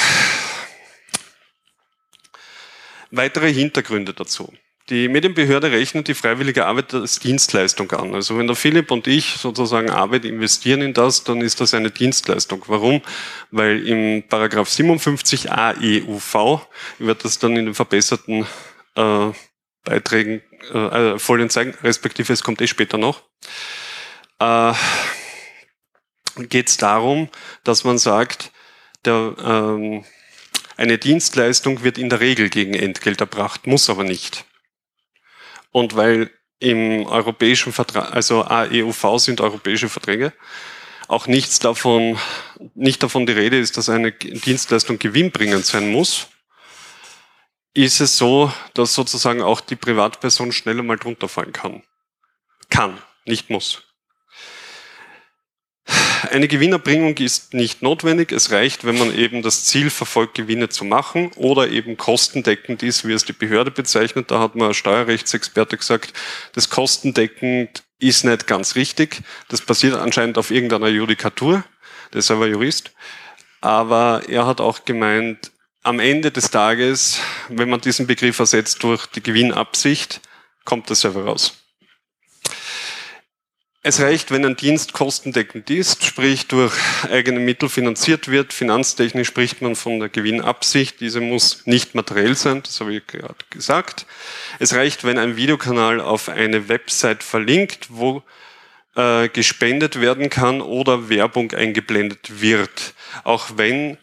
Weitere 3.12 3.52
Hintergründe 3.52 4.14
dazu. 4.14 4.52
Die 4.88 5.06
Medienbehörde 5.06 5.70
rechnet 5.70 6.08
die 6.08 6.14
freiwillige 6.14 6.66
Arbeit 6.66 6.92
als 6.94 7.20
Dienstleistung 7.20 7.92
an. 7.92 8.14
Also 8.14 8.36
wenn 8.36 8.46
der 8.46 8.56
Philipp 8.56 8.90
und 8.90 9.06
ich 9.06 9.34
sozusagen 9.34 9.90
Arbeit 9.90 10.24
investieren 10.24 10.80
in 10.80 10.94
das, 10.94 11.22
dann 11.22 11.40
ist 11.40 11.60
das 11.60 11.74
eine 11.74 11.90
Dienstleistung. 11.90 12.64
Warum? 12.66 13.02
Weil 13.50 13.86
im 13.86 14.24
Paragraph 14.26 14.68
57 14.68 15.52
AEUV 15.52 16.66
wird 16.98 17.24
das 17.24 17.38
dann 17.38 17.56
in 17.56 17.66
den 17.66 17.74
verbesserten 17.74 18.46
äh, 18.96 19.30
Beiträgen 19.84 20.42
äh, 20.72 21.12
äh, 21.12 21.18
Folien 21.18 21.50
zeigen, 21.50 21.74
respektive 21.82 22.32
es 22.32 22.42
kommt 22.42 22.60
eh 22.60 22.66
später 22.66 22.98
noch. 22.98 23.22
Äh, 24.40 24.72
Geht 26.36 26.68
es 26.68 26.78
darum, 26.78 27.28
dass 27.62 27.84
man 27.84 27.98
sagt, 27.98 28.52
der, 29.04 29.34
ähm, 29.44 30.04
eine 30.82 30.98
Dienstleistung 30.98 31.84
wird 31.84 31.96
in 31.96 32.08
der 32.08 32.18
Regel 32.18 32.50
gegen 32.50 32.74
Entgelt 32.74 33.20
erbracht, 33.20 33.68
muss 33.68 33.88
aber 33.88 34.02
nicht. 34.02 34.44
Und 35.70 35.94
weil 35.94 36.30
im 36.58 37.06
europäischen 37.06 37.72
Vertrag, 37.72 38.12
also 38.12 38.42
AEUV 38.42 39.18
sind 39.18 39.40
europäische 39.40 39.88
Verträge, 39.88 40.32
auch 41.06 41.28
nichts 41.28 41.60
davon, 41.60 42.18
nicht 42.74 43.02
davon 43.02 43.26
die 43.26 43.32
Rede 43.32 43.58
ist, 43.58 43.76
dass 43.76 43.88
eine 43.88 44.10
Dienstleistung 44.10 44.98
gewinnbringend 44.98 45.64
sein 45.64 45.92
muss, 45.92 46.28
ist 47.74 48.00
es 48.00 48.18
so, 48.18 48.52
dass 48.74 48.92
sozusagen 48.92 49.40
auch 49.40 49.60
die 49.60 49.76
Privatperson 49.76 50.50
schneller 50.50 50.82
mal 50.82 50.98
drunter 50.98 51.28
fallen 51.28 51.52
kann. 51.52 51.84
Kann, 52.70 52.98
nicht 53.24 53.50
muss. 53.50 53.84
Eine 56.30 56.46
Gewinnerbringung 56.46 57.16
ist 57.16 57.52
nicht 57.52 57.82
notwendig. 57.82 58.30
Es 58.30 58.52
reicht, 58.52 58.84
wenn 58.84 58.96
man 58.96 59.16
eben 59.16 59.42
das 59.42 59.64
Ziel 59.64 59.90
verfolgt, 59.90 60.34
Gewinne 60.34 60.68
zu 60.68 60.84
machen 60.84 61.32
oder 61.34 61.68
eben 61.68 61.96
kostendeckend 61.96 62.82
ist, 62.82 63.06
wie 63.06 63.12
es 63.12 63.24
die 63.24 63.32
Behörde 63.32 63.70
bezeichnet. 63.72 64.30
Da 64.30 64.38
hat 64.38 64.54
man 64.54 64.72
Steuerrechtsexperte 64.72 65.76
gesagt, 65.76 66.12
das 66.52 66.70
kostendeckend 66.70 67.82
ist 67.98 68.24
nicht 68.24 68.46
ganz 68.46 68.76
richtig. 68.76 69.22
Das 69.48 69.62
passiert 69.62 69.96
anscheinend 69.96 70.38
auf 70.38 70.50
irgendeiner 70.50 70.88
Judikatur. 70.88 71.64
Der 72.12 72.20
ist 72.20 72.30
aber 72.30 72.46
Jurist. 72.46 72.92
Aber 73.60 74.22
er 74.28 74.46
hat 74.46 74.60
auch 74.60 74.84
gemeint, 74.84 75.50
am 75.82 75.98
Ende 75.98 76.30
des 76.30 76.50
Tages, 76.50 77.18
wenn 77.48 77.68
man 77.68 77.80
diesen 77.80 78.06
Begriff 78.06 78.38
ersetzt 78.38 78.82
durch 78.84 79.06
die 79.06 79.22
Gewinnabsicht, 79.22 80.20
kommt 80.64 80.88
das 80.90 81.00
selber 81.00 81.24
raus. 81.24 81.61
Es 83.84 84.00
reicht, 84.00 84.30
wenn 84.30 84.46
ein 84.46 84.54
Dienst 84.54 84.92
kostendeckend 84.92 85.68
ist, 85.68 86.04
sprich 86.04 86.46
durch 86.46 86.72
eigene 87.10 87.40
Mittel 87.40 87.68
finanziert 87.68 88.28
wird. 88.28 88.52
Finanztechnisch 88.52 89.26
spricht 89.26 89.60
man 89.60 89.74
von 89.74 89.98
der 89.98 90.08
Gewinnabsicht. 90.08 91.00
Diese 91.00 91.20
muss 91.20 91.66
nicht 91.66 91.96
materiell 91.96 92.36
sein, 92.36 92.62
das 92.62 92.80
habe 92.80 92.94
ich 92.94 93.06
gerade 93.08 93.34
gesagt. 93.50 94.06
Es 94.60 94.72
reicht, 94.72 95.02
wenn 95.02 95.18
ein 95.18 95.36
Videokanal 95.36 96.00
auf 96.00 96.28
eine 96.28 96.68
Website 96.68 97.24
verlinkt, 97.24 97.88
wo 97.88 98.22
äh, 98.94 99.28
gespendet 99.28 100.00
werden 100.00 100.30
kann 100.30 100.60
oder 100.60 101.08
Werbung 101.08 101.50
eingeblendet 101.50 102.40
wird. 102.40 102.94
Auch 103.24 103.48
wenn 103.56 103.98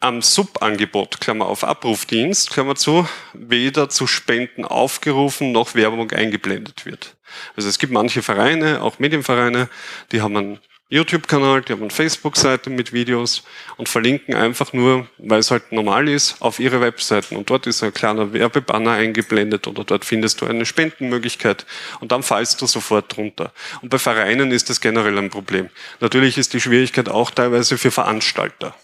am 0.00 0.22
Subangebot, 0.22 1.20
Klammer 1.20 1.46
auf 1.46 1.64
Abrufdienst, 1.64 2.50
Klammer 2.50 2.74
zu, 2.74 3.08
weder 3.32 3.88
zu 3.88 4.06
Spenden 4.06 4.64
aufgerufen 4.64 5.52
noch 5.52 5.74
Werbung 5.74 6.10
eingeblendet 6.10 6.84
wird. 6.84 7.16
Also 7.56 7.68
es 7.68 7.78
gibt 7.78 7.92
manche 7.92 8.22
Vereine, 8.22 8.82
auch 8.82 8.98
Medienvereine, 8.98 9.68
die 10.12 10.20
haben 10.20 10.36
einen 10.36 10.58
YouTube-Kanal, 10.88 11.62
die 11.62 11.72
haben 11.72 11.82
eine 11.82 11.90
Facebook-Seite 11.90 12.70
mit 12.70 12.92
Videos 12.92 13.42
und 13.76 13.88
verlinken 13.88 14.36
einfach 14.36 14.72
nur, 14.72 15.08
weil 15.18 15.40
es 15.40 15.50
halt 15.50 15.72
normal 15.72 16.08
ist, 16.08 16.40
auf 16.40 16.60
ihre 16.60 16.80
Webseiten. 16.80 17.34
Und 17.34 17.50
dort 17.50 17.66
ist 17.66 17.82
ein 17.82 17.92
kleiner 17.92 18.32
Werbebanner 18.32 18.92
eingeblendet 18.92 19.66
oder 19.66 19.82
dort 19.82 20.04
findest 20.04 20.40
du 20.40 20.46
eine 20.46 20.64
Spendenmöglichkeit 20.64 21.66
und 21.98 22.12
dann 22.12 22.22
fallst 22.22 22.62
du 22.62 22.66
sofort 22.66 23.16
drunter. 23.16 23.52
Und 23.82 23.88
bei 23.88 23.98
Vereinen 23.98 24.52
ist 24.52 24.70
das 24.70 24.80
generell 24.80 25.18
ein 25.18 25.30
Problem. 25.30 25.70
Natürlich 25.98 26.38
ist 26.38 26.54
die 26.54 26.60
Schwierigkeit 26.60 27.08
auch 27.08 27.32
teilweise 27.32 27.78
für 27.78 27.90
Veranstalter. 27.90 28.76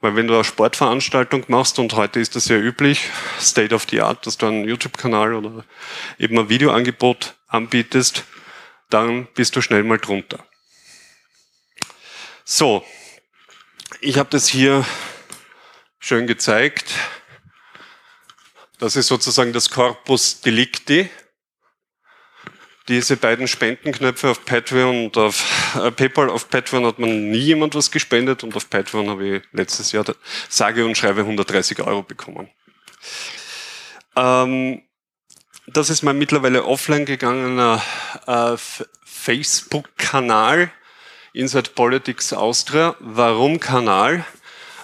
Weil 0.00 0.14
wenn 0.14 0.26
du 0.26 0.34
eine 0.34 0.44
Sportveranstaltung 0.44 1.44
machst, 1.48 1.78
und 1.78 1.94
heute 1.94 2.20
ist 2.20 2.36
das 2.36 2.44
sehr 2.44 2.62
üblich, 2.62 3.10
State 3.40 3.74
of 3.74 3.86
the 3.90 4.00
Art, 4.00 4.26
dass 4.26 4.36
du 4.36 4.46
einen 4.46 4.68
YouTube-Kanal 4.68 5.34
oder 5.34 5.64
eben 6.18 6.38
ein 6.38 6.48
Videoangebot 6.48 7.34
anbietest, 7.48 8.24
dann 8.90 9.26
bist 9.34 9.56
du 9.56 9.62
schnell 9.62 9.82
mal 9.82 9.98
drunter. 9.98 10.44
So, 12.44 12.84
ich 14.00 14.18
habe 14.18 14.28
das 14.30 14.46
hier 14.46 14.84
schön 15.98 16.26
gezeigt. 16.26 16.94
Das 18.78 18.94
ist 18.94 19.06
sozusagen 19.06 19.52
das 19.52 19.70
Corpus 19.70 20.40
Delicti 20.42 21.08
diese 22.88 23.16
beiden 23.16 23.48
Spendenknöpfe 23.48 24.30
auf 24.30 24.44
Patreon 24.44 25.06
und 25.06 25.16
auf 25.16 25.74
äh, 25.76 25.90
PayPal. 25.90 26.30
Auf 26.30 26.48
Patreon 26.48 26.86
hat 26.86 26.98
man 26.98 27.30
nie 27.30 27.38
jemand 27.38 27.74
was 27.74 27.90
gespendet 27.90 28.44
und 28.44 28.54
auf 28.54 28.70
Patreon 28.70 29.10
habe 29.10 29.26
ich 29.26 29.42
letztes 29.52 29.92
Jahr 29.92 30.04
sage 30.48 30.84
und 30.84 30.96
schreibe 30.96 31.22
130 31.22 31.80
Euro 31.82 32.02
bekommen. 32.02 32.48
Ähm, 34.14 34.82
das 35.66 35.90
ist 35.90 36.02
mein 36.02 36.18
mittlerweile 36.18 36.64
offline 36.64 37.04
gegangener 37.04 37.82
äh, 38.26 38.56
Facebook-Kanal 39.04 40.70
Inside 41.32 41.70
Politics 41.74 42.32
Austria. 42.32 42.96
Warum 43.00 43.60
Kanal? 43.60 44.24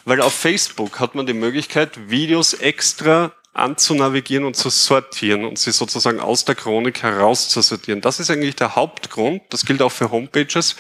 Weil 0.05 0.21
auf 0.21 0.35
Facebook 0.35 1.01
hat 1.01 1.15
man 1.15 1.27
die 1.27 1.33
Möglichkeit, 1.33 2.11
Videos 2.11 2.53
extra 2.53 3.33
anzunavigieren 3.53 4.45
und 4.45 4.57
zu 4.57 4.71
sortieren 4.71 5.45
und 5.45 5.59
sie 5.59 5.73
sozusagen 5.73 6.21
aus 6.21 6.45
der 6.45 6.55
Chronik 6.55 7.03
herauszusortieren. 7.03 8.01
Das 8.01 8.19
ist 8.19 8.31
eigentlich 8.31 8.57
der 8.57 8.77
Hauptgrund, 8.77 9.43
das 9.51 9.67
gilt 9.67 9.83
auch 9.83 9.93
für 9.93 10.11
Homepages, 10.11 10.77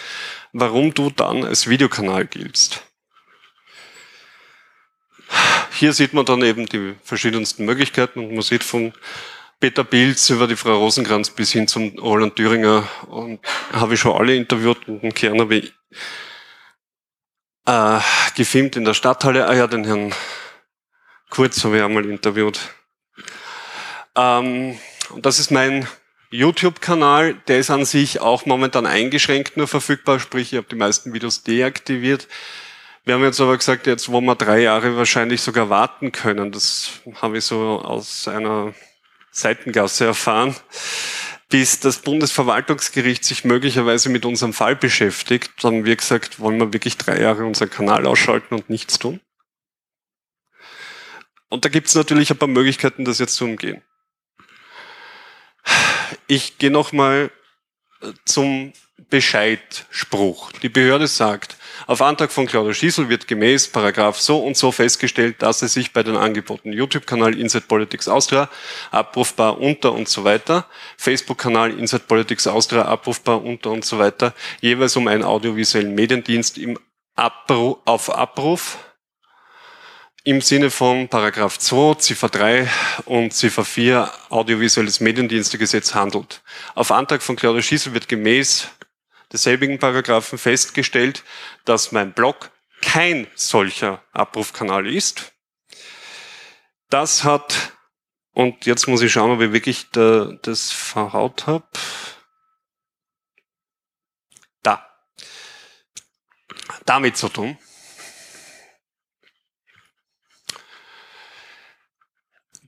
warum 0.52 0.94
du 0.94 1.10
dann 1.10 1.44
als 1.44 1.68
Videokanal 1.68 2.26
giltst. 2.26 2.82
Hier 5.78 5.92
sieht 5.92 6.14
man 6.14 6.24
dann 6.24 6.42
eben 6.42 6.66
die 6.66 6.94
verschiedensten 7.02 7.64
Möglichkeiten 7.64 8.20
und 8.20 8.32
man 8.32 8.42
sieht 8.42 8.64
von 8.64 8.92
Peter 9.60 9.84
Pilz 9.84 10.28
über 10.30 10.46
die 10.46 10.56
Frau 10.56 10.76
Rosenkranz 10.78 11.30
bis 11.30 11.52
hin 11.52 11.68
zum 11.68 11.98
Roland 11.98 12.36
Thüringer 12.36 12.88
und 13.08 13.40
habe 13.72 13.94
ich 13.94 14.00
schon 14.00 14.16
alle 14.16 14.34
interviewt 14.34 14.88
und 14.88 15.02
den 15.02 15.14
Kern 15.14 15.40
habe 15.40 15.56
ich 15.56 15.74
äh, 17.66 18.00
gefilmt 18.34 18.76
in 18.76 18.84
der 18.84 18.94
Stadthalle. 18.94 19.46
Ah 19.46 19.54
ja, 19.54 19.66
den 19.66 19.84
Herrn 19.84 20.12
Kurz 21.32 21.64
habe 21.64 21.78
ich 21.78 21.82
einmal 21.82 22.04
interviewt. 22.04 22.60
Ähm, 24.14 24.78
und 25.08 25.24
das 25.24 25.38
ist 25.38 25.50
mein 25.50 25.88
YouTube-Kanal. 26.30 27.36
Der 27.48 27.58
ist 27.58 27.70
an 27.70 27.86
sich 27.86 28.20
auch 28.20 28.44
momentan 28.44 28.84
eingeschränkt 28.84 29.56
nur 29.56 29.66
verfügbar, 29.66 30.20
sprich 30.20 30.52
ich 30.52 30.58
habe 30.58 30.66
die 30.70 30.76
meisten 30.76 31.14
Videos 31.14 31.42
deaktiviert. 31.42 32.28
Wir 33.06 33.14
haben 33.14 33.24
jetzt 33.24 33.40
aber 33.40 33.56
gesagt, 33.56 33.86
jetzt 33.86 34.10
wo 34.10 34.20
wir 34.20 34.34
drei 34.34 34.60
Jahre 34.60 34.98
wahrscheinlich 34.98 35.40
sogar 35.40 35.70
warten 35.70 36.12
können, 36.12 36.52
das 36.52 37.00
habe 37.22 37.38
ich 37.38 37.44
so 37.44 37.80
aus 37.80 38.28
einer 38.28 38.74
Seitengasse 39.30 40.04
erfahren, 40.04 40.54
bis 41.48 41.80
das 41.80 42.00
Bundesverwaltungsgericht 42.00 43.24
sich 43.24 43.44
möglicherweise 43.44 44.10
mit 44.10 44.26
unserem 44.26 44.52
Fall 44.52 44.76
beschäftigt, 44.76 45.50
dann 45.62 45.76
haben 45.76 45.84
wir 45.86 45.96
gesagt, 45.96 46.40
wollen 46.40 46.60
wir 46.60 46.74
wirklich 46.74 46.98
drei 46.98 47.22
Jahre 47.22 47.46
unseren 47.46 47.70
Kanal 47.70 48.04
ausschalten 48.06 48.54
und 48.54 48.68
nichts 48.68 48.98
tun? 48.98 49.18
Und 51.52 51.66
da 51.66 51.68
gibt 51.68 51.88
es 51.88 51.94
natürlich 51.94 52.30
ein 52.30 52.38
paar 52.38 52.48
Möglichkeiten, 52.48 53.04
das 53.04 53.18
jetzt 53.18 53.34
zu 53.34 53.44
umgehen. 53.44 53.82
Ich 56.26 56.56
gehe 56.56 56.70
nochmal 56.70 57.30
äh, 58.00 58.12
zum 58.24 58.72
Bescheidspruch. 59.10 60.50
Die 60.62 60.70
Behörde 60.70 61.06
sagt, 61.06 61.58
auf 61.86 62.00
Antrag 62.00 62.32
von 62.32 62.46
Claudia 62.46 62.72
Schießel 62.72 63.10
wird 63.10 63.28
gemäß 63.28 63.68
Paragraph 63.68 64.18
so 64.18 64.38
und 64.38 64.56
so 64.56 64.72
festgestellt, 64.72 65.42
dass 65.42 65.60
es 65.60 65.74
sich 65.74 65.92
bei 65.92 66.02
den 66.02 66.16
Angeboten 66.16 66.72
YouTube-Kanal 66.72 67.38
Inside 67.38 67.66
Politics 67.68 68.08
Austria 68.08 68.48
abrufbar 68.90 69.60
unter 69.60 69.92
und 69.92 70.08
so 70.08 70.24
weiter, 70.24 70.66
Facebook-Kanal 70.96 71.78
Inside 71.78 72.04
Politics 72.08 72.46
Austria 72.46 72.86
abrufbar 72.86 73.44
unter 73.44 73.72
und 73.72 73.84
so 73.84 73.98
weiter, 73.98 74.32
jeweils 74.62 74.96
um 74.96 75.06
einen 75.06 75.22
audiovisuellen 75.22 75.94
Mediendienst 75.94 76.56
im 76.56 76.78
Abruf, 77.14 77.76
auf 77.84 78.08
Abruf 78.08 78.78
im 80.24 80.40
Sinne 80.40 80.70
von 80.70 81.08
Paragraph 81.08 81.58
2, 81.58 81.94
Ziffer 81.96 82.28
3 82.28 82.70
und 83.06 83.32
Ziffer 83.32 83.64
4 83.64 84.10
Audiovisuelles 84.28 85.00
Mediendienstegesetz 85.00 85.94
handelt. 85.94 86.42
Auf 86.74 86.92
Antrag 86.92 87.22
von 87.22 87.36
Claudia 87.36 87.62
Schießel 87.62 87.92
wird 87.94 88.08
gemäß 88.08 88.68
desselbigen 89.32 89.78
Paragraphen 89.78 90.38
festgestellt, 90.38 91.24
dass 91.64 91.90
mein 91.90 92.12
Blog 92.12 92.50
kein 92.82 93.26
solcher 93.34 94.02
Abrufkanal 94.12 94.86
ist. 94.86 95.32
Das 96.88 97.24
hat 97.24 97.72
Und 98.34 98.64
jetzt 98.64 98.88
muss 98.88 99.02
ich 99.02 99.12
schauen, 99.12 99.30
ob 99.30 99.40
ich 99.40 99.52
wirklich 99.52 99.90
da, 99.90 100.32
das 100.42 100.70
verhaut 100.70 101.46
habe. 101.46 101.66
Da. 104.62 104.86
Damit 106.86 107.16
zu 107.16 107.28
tun. 107.28 107.58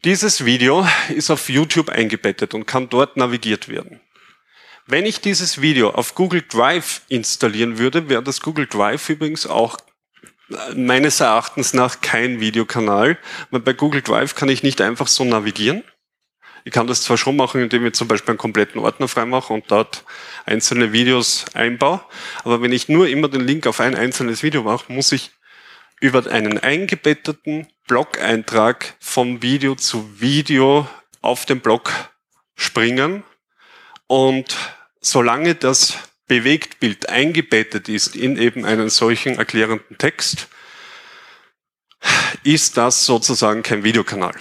Dieses 0.04 0.44
Video 0.44 0.86
ist 1.08 1.30
auf 1.30 1.48
YouTube 1.48 1.88
eingebettet 1.88 2.52
und 2.52 2.66
kann 2.66 2.90
dort 2.90 3.16
navigiert 3.16 3.70
werden. 3.70 4.00
Wenn 4.86 5.06
ich 5.06 5.22
dieses 5.22 5.62
Video 5.62 5.88
auf 5.92 6.14
Google 6.14 6.42
Drive 6.46 7.00
installieren 7.08 7.78
würde, 7.78 8.10
wäre 8.10 8.22
das 8.22 8.42
Google 8.42 8.66
Drive 8.66 9.08
übrigens 9.08 9.46
auch 9.46 9.78
meines 10.76 11.20
Erachtens 11.20 11.72
nach 11.72 12.02
kein 12.02 12.38
Videokanal, 12.38 13.16
weil 13.50 13.60
bei 13.60 13.72
Google 13.72 14.02
Drive 14.02 14.34
kann 14.34 14.50
ich 14.50 14.62
nicht 14.62 14.82
einfach 14.82 15.06
so 15.06 15.24
navigieren. 15.24 15.82
Ich 16.66 16.72
kann 16.72 16.86
das 16.86 17.00
zwar 17.00 17.16
schon 17.16 17.36
machen, 17.36 17.62
indem 17.62 17.86
ich 17.86 17.94
zum 17.94 18.06
Beispiel 18.06 18.32
einen 18.32 18.38
kompletten 18.38 18.82
Ordner 18.82 19.08
freimache 19.08 19.54
und 19.54 19.70
dort 19.70 20.04
einzelne 20.44 20.92
Videos 20.92 21.46
einbaue, 21.54 22.02
aber 22.42 22.60
wenn 22.60 22.72
ich 22.72 22.90
nur 22.90 23.08
immer 23.08 23.28
den 23.28 23.46
Link 23.46 23.66
auf 23.66 23.80
ein 23.80 23.94
einzelnes 23.94 24.42
Video 24.42 24.64
mache, 24.64 24.92
muss 24.92 25.12
ich 25.12 25.30
über 25.98 26.30
einen 26.30 26.58
eingebetteten 26.58 27.68
Blog-Eintrag 27.86 28.94
vom 28.98 29.42
Video 29.42 29.74
zu 29.74 30.20
Video 30.20 30.88
auf 31.20 31.44
den 31.44 31.60
Blog 31.60 31.92
springen 32.56 33.24
und 34.06 34.56
solange 35.00 35.54
das 35.54 35.98
Bewegtbild 36.26 37.10
eingebettet 37.10 37.90
ist 37.90 38.16
in 38.16 38.38
eben 38.38 38.64
einen 38.64 38.88
solchen 38.88 39.36
erklärenden 39.36 39.98
Text, 39.98 40.48
ist 42.42 42.78
das 42.78 43.04
sozusagen 43.04 43.62
kein 43.62 43.84
Videokanal. 43.84 44.34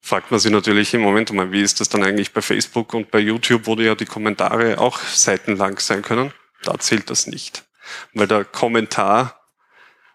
Fragt 0.00 0.30
man 0.30 0.38
sich 0.38 0.52
natürlich 0.52 0.94
im 0.94 1.00
Moment 1.00 1.32
wie 1.52 1.62
ist 1.62 1.80
das 1.80 1.88
dann 1.88 2.04
eigentlich 2.04 2.32
bei 2.32 2.42
Facebook 2.42 2.94
und 2.94 3.10
bei 3.10 3.18
YouTube, 3.18 3.66
wo 3.66 3.74
ja 3.84 3.96
die 3.96 4.06
Kommentare 4.06 4.78
auch 4.78 5.00
seitenlang 5.00 5.80
sein 5.80 6.02
können? 6.02 6.32
Da 6.62 6.78
zählt 6.78 7.10
das 7.10 7.26
nicht. 7.26 7.64
Weil 8.14 8.28
der 8.28 8.44
Kommentar 8.44 9.37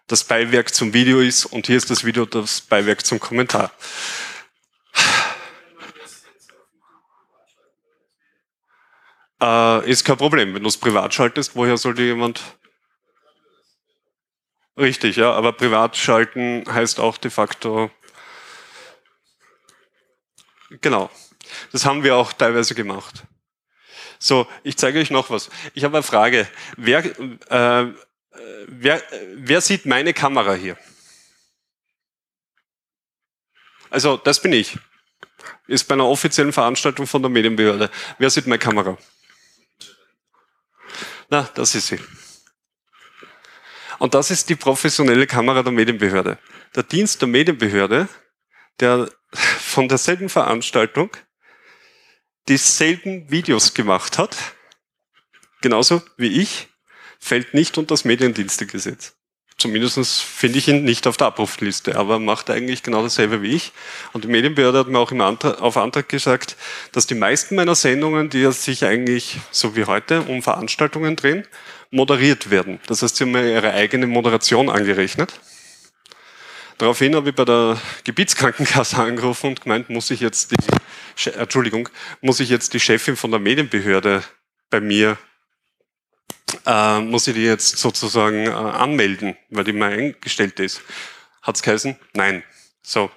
das 0.06 0.24
Beiwerk 0.24 0.74
zum 0.74 0.92
Video 0.92 1.20
ist 1.20 1.46
und 1.46 1.66
hier 1.66 1.76
ist 1.76 1.90
das 1.90 2.04
Video 2.04 2.26
das 2.26 2.60
Beiwerk 2.60 3.04
zum 3.04 3.20
Kommentar. 3.20 3.72
Äh, 9.40 9.90
ist 9.90 10.04
kein 10.04 10.16
Problem. 10.16 10.54
Wenn 10.54 10.62
du 10.62 10.68
es 10.68 10.76
privat 10.76 11.12
schaltest, 11.14 11.56
woher 11.56 11.76
sollte 11.76 12.02
jemand... 12.02 12.42
Richtig, 14.76 15.16
ja, 15.16 15.32
aber 15.32 15.52
privat 15.52 15.96
schalten 15.96 16.64
heißt 16.68 17.00
auch 17.00 17.18
de 17.18 17.30
facto... 17.30 17.90
Genau. 20.80 21.10
Das 21.72 21.84
haben 21.84 22.02
wir 22.02 22.16
auch 22.16 22.32
teilweise 22.32 22.74
gemacht. 22.74 23.24
So, 24.18 24.46
ich 24.62 24.76
zeige 24.76 24.98
euch 24.98 25.10
noch 25.10 25.30
was. 25.30 25.50
Ich 25.74 25.84
habe 25.84 25.96
eine 25.96 26.02
Frage. 26.02 26.48
Wer, 26.76 27.04
äh, 27.50 27.92
wer, 28.66 29.02
wer 29.34 29.60
sieht 29.60 29.86
meine 29.86 30.12
Kamera 30.12 30.54
hier? 30.54 30.78
Also, 33.90 34.16
das 34.16 34.40
bin 34.40 34.52
ich. 34.52 34.76
Ist 35.66 35.84
bei 35.84 35.94
einer 35.94 36.06
offiziellen 36.06 36.52
Veranstaltung 36.52 37.06
von 37.06 37.22
der 37.22 37.30
Medienbehörde. 37.30 37.90
Wer 38.18 38.30
sieht 38.30 38.46
meine 38.46 38.58
Kamera? 38.58 38.98
Na, 41.30 41.48
das 41.54 41.74
ist 41.74 41.86
sie. 41.86 42.00
Und 43.98 44.14
das 44.14 44.30
ist 44.30 44.48
die 44.48 44.56
professionelle 44.56 45.26
Kamera 45.26 45.62
der 45.62 45.72
Medienbehörde. 45.72 46.38
Der 46.74 46.82
Dienst 46.82 47.20
der 47.20 47.28
Medienbehörde, 47.28 48.08
der 48.80 49.08
von 49.32 49.88
derselben 49.88 50.28
Veranstaltung 50.28 51.10
dieselben 52.48 53.30
Videos 53.30 53.74
gemacht 53.74 54.18
hat, 54.18 54.36
genauso 55.62 56.02
wie 56.16 56.42
ich, 56.42 56.68
fällt 57.24 57.54
nicht 57.54 57.78
unter 57.78 57.94
das 57.94 58.04
Mediendienstegesetz. 58.04 59.14
Zumindest 59.56 60.20
finde 60.20 60.58
ich 60.58 60.68
ihn 60.68 60.84
nicht 60.84 61.06
auf 61.06 61.16
der 61.16 61.28
Abrufliste, 61.28 61.96
aber 61.96 62.18
macht 62.18 62.50
eigentlich 62.50 62.82
genau 62.82 63.02
dasselbe 63.02 63.40
wie 63.40 63.54
ich. 63.54 63.72
Und 64.12 64.24
die 64.24 64.28
Medienbehörde 64.28 64.80
hat 64.80 64.88
mir 64.88 64.98
auch 64.98 65.10
im 65.10 65.22
Antrag, 65.22 65.62
auf 65.62 65.78
Antrag 65.78 66.08
gesagt, 66.08 66.56
dass 66.92 67.06
die 67.06 67.14
meisten 67.14 67.54
meiner 67.54 67.74
Sendungen, 67.74 68.28
die 68.28 68.50
sich 68.52 68.84
eigentlich, 68.84 69.38
so 69.50 69.74
wie 69.74 69.86
heute, 69.86 70.20
um 70.22 70.42
Veranstaltungen 70.42 71.16
drehen, 71.16 71.46
moderiert 71.90 72.50
werden. 72.50 72.78
Das 72.88 73.00
heißt, 73.00 73.16
sie 73.16 73.24
haben 73.24 73.30
mir 73.30 73.50
ihre 73.50 73.72
eigene 73.72 74.06
Moderation 74.06 74.68
angerechnet. 74.68 75.40
Daraufhin 76.76 77.14
habe 77.14 77.30
ich 77.30 77.34
bei 77.34 77.46
der 77.46 77.80
Gebietskrankenkasse 78.02 78.96
angerufen 79.02 79.46
und 79.46 79.62
gemeint, 79.62 79.88
muss 79.88 80.10
ich 80.10 80.20
jetzt 80.20 80.50
die, 80.50 81.30
Entschuldigung, 81.30 81.88
muss 82.20 82.40
ich 82.40 82.50
jetzt 82.50 82.74
die 82.74 82.80
Chefin 82.80 83.16
von 83.16 83.30
der 83.30 83.40
Medienbehörde 83.40 84.24
bei 84.68 84.80
mir 84.80 85.16
äh, 86.66 87.00
muss 87.00 87.26
ich 87.26 87.34
die 87.34 87.44
jetzt 87.44 87.78
sozusagen 87.78 88.46
äh, 88.46 88.50
anmelden, 88.50 89.36
weil 89.50 89.64
die 89.64 89.72
mal 89.72 89.92
eingestellt 89.92 90.60
ist. 90.60 90.80
Hat's 91.42 91.62
geheißen? 91.62 91.96
Nein. 92.14 92.42
So. 92.82 93.10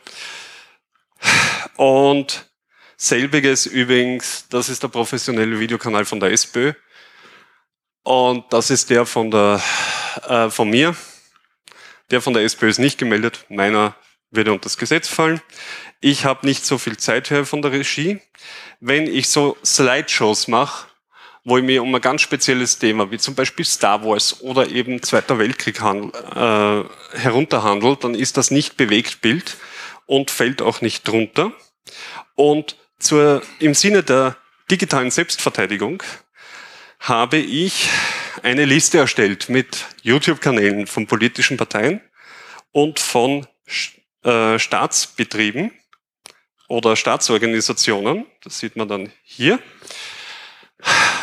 Und 1.76 2.50
selbiges 2.98 3.66
übrigens, 3.66 4.48
das 4.50 4.70
ist 4.70 4.84
der 4.84 4.88
professionelle 4.90 5.60
Videokanal 5.60 6.06
von 6.06 6.20
der 6.20 6.32
SPÖ. 6.32 6.74
Und 8.04 8.46
das 8.52 8.70
ist 8.70 8.90
der 8.90 9.06
von 9.06 9.32
der, 9.32 9.62
äh, 10.28 10.50
von 10.50 10.70
mir. 10.70 10.96
Der 12.10 12.22
von 12.22 12.34
der 12.34 12.44
SPÖ 12.44 12.70
ist 12.70 12.80
nicht 12.80 12.98
gemeldet. 12.98 13.46
Meiner 13.50 13.96
würde 14.32 14.52
unter 14.52 14.64
das 14.64 14.78
Gesetz 14.78 15.08
fallen. 15.08 15.42
Ich 16.00 16.26
habe 16.26 16.46
nicht 16.46 16.66
so 16.66 16.78
viel 16.78 16.98
Zeit 16.98 17.28
hier 17.28 17.46
von 17.46 17.62
der 17.62 17.72
Regie. 17.72 18.22
Wenn 18.80 19.08
ich 19.08 19.30
so 19.30 19.58
Slideshows 19.66 20.48
mache, 20.48 20.87
wo 21.48 21.58
ich 21.58 21.64
mir 21.64 21.82
um 21.82 21.96
ein 21.96 22.02
ganz 22.02 22.24
spezielles 22.24 22.78
Thema, 22.78 23.10
wie 23.10 23.18
zum 23.18 23.34
Beispiel 23.34 23.64
Star 23.64 24.04
Wars 24.04 24.42
oder 24.42 24.68
eben 24.68 25.02
Zweiter 25.02 25.40
Weltkrieg 25.40 25.80
handel, 25.80 26.12
äh, 26.36 27.18
herunterhandelt, 27.18 28.04
dann 28.04 28.16
ist 28.16 28.36
das 28.36 28.52
nicht 28.52 28.76
bewegt 28.76 29.22
Bild 29.22 29.56
und 30.08 30.30
fällt 30.30 30.62
auch 30.62 30.82
nicht 30.82 31.08
drunter. 31.08 31.54
Und 32.36 32.76
zur, 33.00 33.42
im 33.60 33.74
Sinne 33.76 34.04
der 34.04 34.36
digitalen 34.70 35.10
Selbstverteidigung 35.10 36.04
habe 37.00 37.38
ich 37.38 37.88
eine 38.44 38.66
Liste 38.66 38.98
erstellt 38.98 39.48
mit 39.48 39.86
YouTube-Kanälen 40.02 40.86
von 40.86 41.08
politischen 41.08 41.56
Parteien 41.56 42.02
und 42.74 43.00
von 43.00 43.48
äh, 44.24 44.60
Staatsbetrieben 44.60 45.72
oder 46.68 46.98
Staatsorganisationen. 46.98 48.26
Das 48.44 48.60
sieht 48.60 48.76
man 48.76 48.90
dann 48.90 49.14
hier 49.24 49.60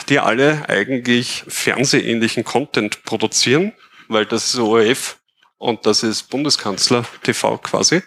die 0.08 0.18
alle 0.18 0.68
eigentlich 0.68 1.44
fernsehähnlichen 1.48 2.44
Content 2.44 3.04
produzieren, 3.04 3.72
weil 4.08 4.26
das 4.26 4.46
ist 4.46 4.58
ORF 4.58 5.18
und 5.58 5.86
das 5.86 6.02
ist 6.02 6.24
Bundeskanzler 6.30 7.04
TV 7.22 7.58
quasi 7.58 8.02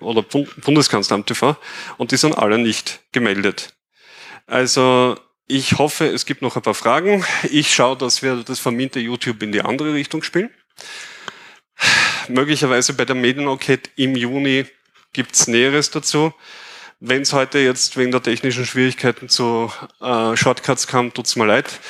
oder 0.00 0.22
Bundeskanzleramt 0.22 1.26
TV 1.26 1.56
und 1.98 2.12
die 2.12 2.16
sind 2.16 2.36
alle 2.36 2.58
nicht 2.58 3.00
gemeldet. 3.12 3.74
Also 4.46 5.18
ich 5.46 5.78
hoffe, 5.78 6.06
es 6.06 6.26
gibt 6.26 6.42
noch 6.42 6.56
ein 6.56 6.62
paar 6.62 6.74
Fragen. 6.74 7.24
Ich 7.50 7.74
schaue, 7.74 7.96
dass 7.96 8.22
wir 8.22 8.36
das 8.36 8.58
verminte 8.58 9.00
YouTube 9.00 9.42
in 9.42 9.52
die 9.52 9.62
andere 9.62 9.94
Richtung 9.94 10.22
spielen. 10.22 10.50
Möglicherweise 12.28 12.94
bei 12.94 13.04
der 13.04 13.16
Medienenquete 13.16 13.90
im 13.96 14.16
Juni 14.16 14.66
gibt's 15.12 15.48
Näheres 15.48 15.90
dazu. 15.90 16.32
Wenn 17.02 17.22
es 17.22 17.32
heute 17.32 17.58
jetzt 17.58 17.96
wegen 17.96 18.10
der 18.10 18.22
technischen 18.22 18.66
Schwierigkeiten 18.66 19.30
zu 19.30 19.72
äh, 20.02 20.36
Shortcuts 20.36 20.86
kam, 20.86 21.14
tut's 21.14 21.34
mir 21.34 21.46
leid. 21.46 21.80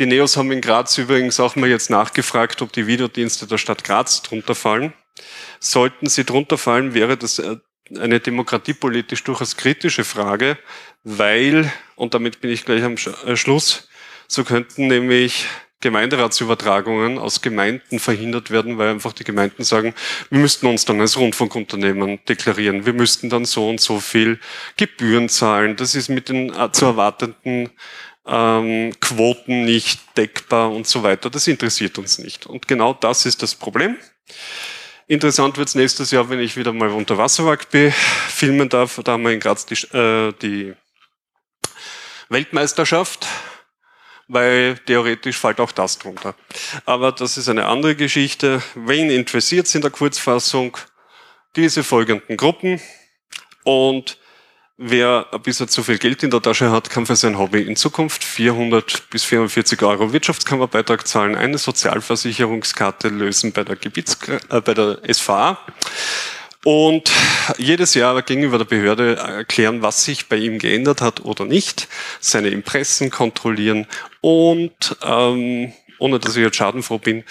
Die 0.00 0.06
Neos 0.06 0.36
haben 0.36 0.50
in 0.50 0.60
Graz 0.60 0.98
übrigens 0.98 1.38
auch 1.38 1.54
mal 1.54 1.68
jetzt 1.70 1.88
nachgefragt, 1.88 2.60
ob 2.62 2.72
die 2.72 2.88
Videodienste 2.88 3.46
der 3.46 3.58
Stadt 3.58 3.84
Graz 3.84 4.22
drunter 4.22 4.56
fallen. 4.56 4.92
Sollten 5.60 6.08
sie 6.08 6.24
drunter 6.24 6.58
fallen, 6.58 6.94
wäre 6.94 7.16
das 7.16 7.38
äh, 7.38 7.58
eine 7.96 8.18
demokratiepolitisch 8.18 9.22
durchaus 9.22 9.56
kritische 9.56 10.02
Frage, 10.02 10.58
weil, 11.04 11.72
und 11.94 12.14
damit 12.14 12.40
bin 12.40 12.50
ich 12.50 12.64
gleich 12.64 12.82
am 12.82 12.96
äh, 13.24 13.36
Schluss, 13.36 13.88
so 14.26 14.42
könnten 14.42 14.88
nämlich 14.88 15.46
Gemeinderatsübertragungen 15.86 17.16
aus 17.16 17.42
Gemeinden 17.42 18.00
verhindert 18.00 18.50
werden, 18.50 18.76
weil 18.76 18.88
einfach 18.88 19.12
die 19.12 19.22
Gemeinden 19.22 19.62
sagen, 19.62 19.94
wir 20.30 20.40
müssten 20.40 20.66
uns 20.66 20.84
dann 20.84 21.00
als 21.00 21.16
Rundfunkunternehmen 21.16 22.18
deklarieren, 22.28 22.86
wir 22.86 22.92
müssten 22.92 23.30
dann 23.30 23.44
so 23.44 23.68
und 23.68 23.80
so 23.80 24.00
viel 24.00 24.40
Gebühren 24.76 25.28
zahlen, 25.28 25.76
das 25.76 25.94
ist 25.94 26.08
mit 26.08 26.28
den 26.28 26.52
äh, 26.52 26.72
zu 26.72 26.86
erwartenden 26.86 27.70
ähm, 28.26 28.92
Quoten 29.00 29.64
nicht 29.64 30.00
deckbar 30.16 30.72
und 30.72 30.88
so 30.88 31.04
weiter. 31.04 31.30
Das 31.30 31.46
interessiert 31.46 31.98
uns 31.98 32.18
nicht. 32.18 32.46
Und 32.46 32.66
genau 32.66 32.92
das 32.92 33.24
ist 33.24 33.42
das 33.42 33.54
Problem. 33.54 33.96
Interessant 35.06 35.56
wird 35.56 35.68
es 35.68 35.76
nächstes 35.76 36.10
Jahr, 36.10 36.28
wenn 36.30 36.40
ich 36.40 36.56
wieder 36.56 36.72
mal 36.72 36.90
unter 36.90 37.16
Wasserwag 37.16 37.68
filmen 38.28 38.68
darf. 38.68 38.98
Da 39.04 39.12
haben 39.12 39.22
wir 39.22 39.30
in 39.30 39.38
Graz 39.38 39.66
die, 39.66 39.74
äh, 39.96 40.32
die 40.42 40.74
Weltmeisterschaft 42.28 43.28
weil 44.28 44.78
theoretisch 44.78 45.38
fällt 45.38 45.60
auch 45.60 45.72
das 45.72 45.98
drunter. 45.98 46.34
Aber 46.84 47.12
das 47.12 47.36
ist 47.36 47.48
eine 47.48 47.66
andere 47.66 47.94
Geschichte. 47.94 48.62
Wen 48.74 49.10
interessiert 49.10 49.72
in 49.74 49.82
der 49.82 49.90
Kurzfassung? 49.90 50.76
Diese 51.54 51.84
folgenden 51.84 52.36
Gruppen. 52.36 52.80
Und 53.64 54.18
wer 54.76 55.26
ein 55.32 55.42
bisschen 55.42 55.68
zu 55.68 55.82
viel 55.82 55.98
Geld 55.98 56.22
in 56.22 56.30
der 56.30 56.42
Tasche 56.42 56.70
hat, 56.70 56.90
kann 56.90 57.06
für 57.06 57.16
sein 57.16 57.38
Hobby 57.38 57.62
in 57.62 57.76
Zukunft 57.76 58.24
400 58.24 59.08
bis 59.10 59.24
440 59.24 59.82
Euro 59.82 60.12
Wirtschaftskammerbeitrag 60.12 61.06
zahlen, 61.06 61.34
eine 61.34 61.58
Sozialversicherungskarte 61.58 63.08
lösen 63.08 63.52
bei 63.52 63.64
der 63.64 63.76
Gebiets 63.76 64.18
äh, 64.50 64.60
bei 64.60 64.74
der 64.74 65.00
SVA 65.10 65.58
und 66.66 67.12
jedes 67.58 67.94
Jahr 67.94 68.20
gegenüber 68.22 68.58
der 68.58 68.64
Behörde 68.64 69.14
erklären, 69.14 69.82
was 69.82 70.02
sich 70.02 70.28
bei 70.28 70.34
ihm 70.34 70.58
geändert 70.58 71.00
hat 71.00 71.24
oder 71.24 71.44
nicht, 71.44 71.86
seine 72.18 72.48
Impressen 72.48 73.08
kontrollieren 73.08 73.86
und 74.20 74.96
ähm, 75.04 75.72
ohne 76.00 76.18
dass 76.18 76.34
ich 76.34 76.42
jetzt 76.42 76.56
schadenfroh 76.56 76.98
bin, 76.98 77.22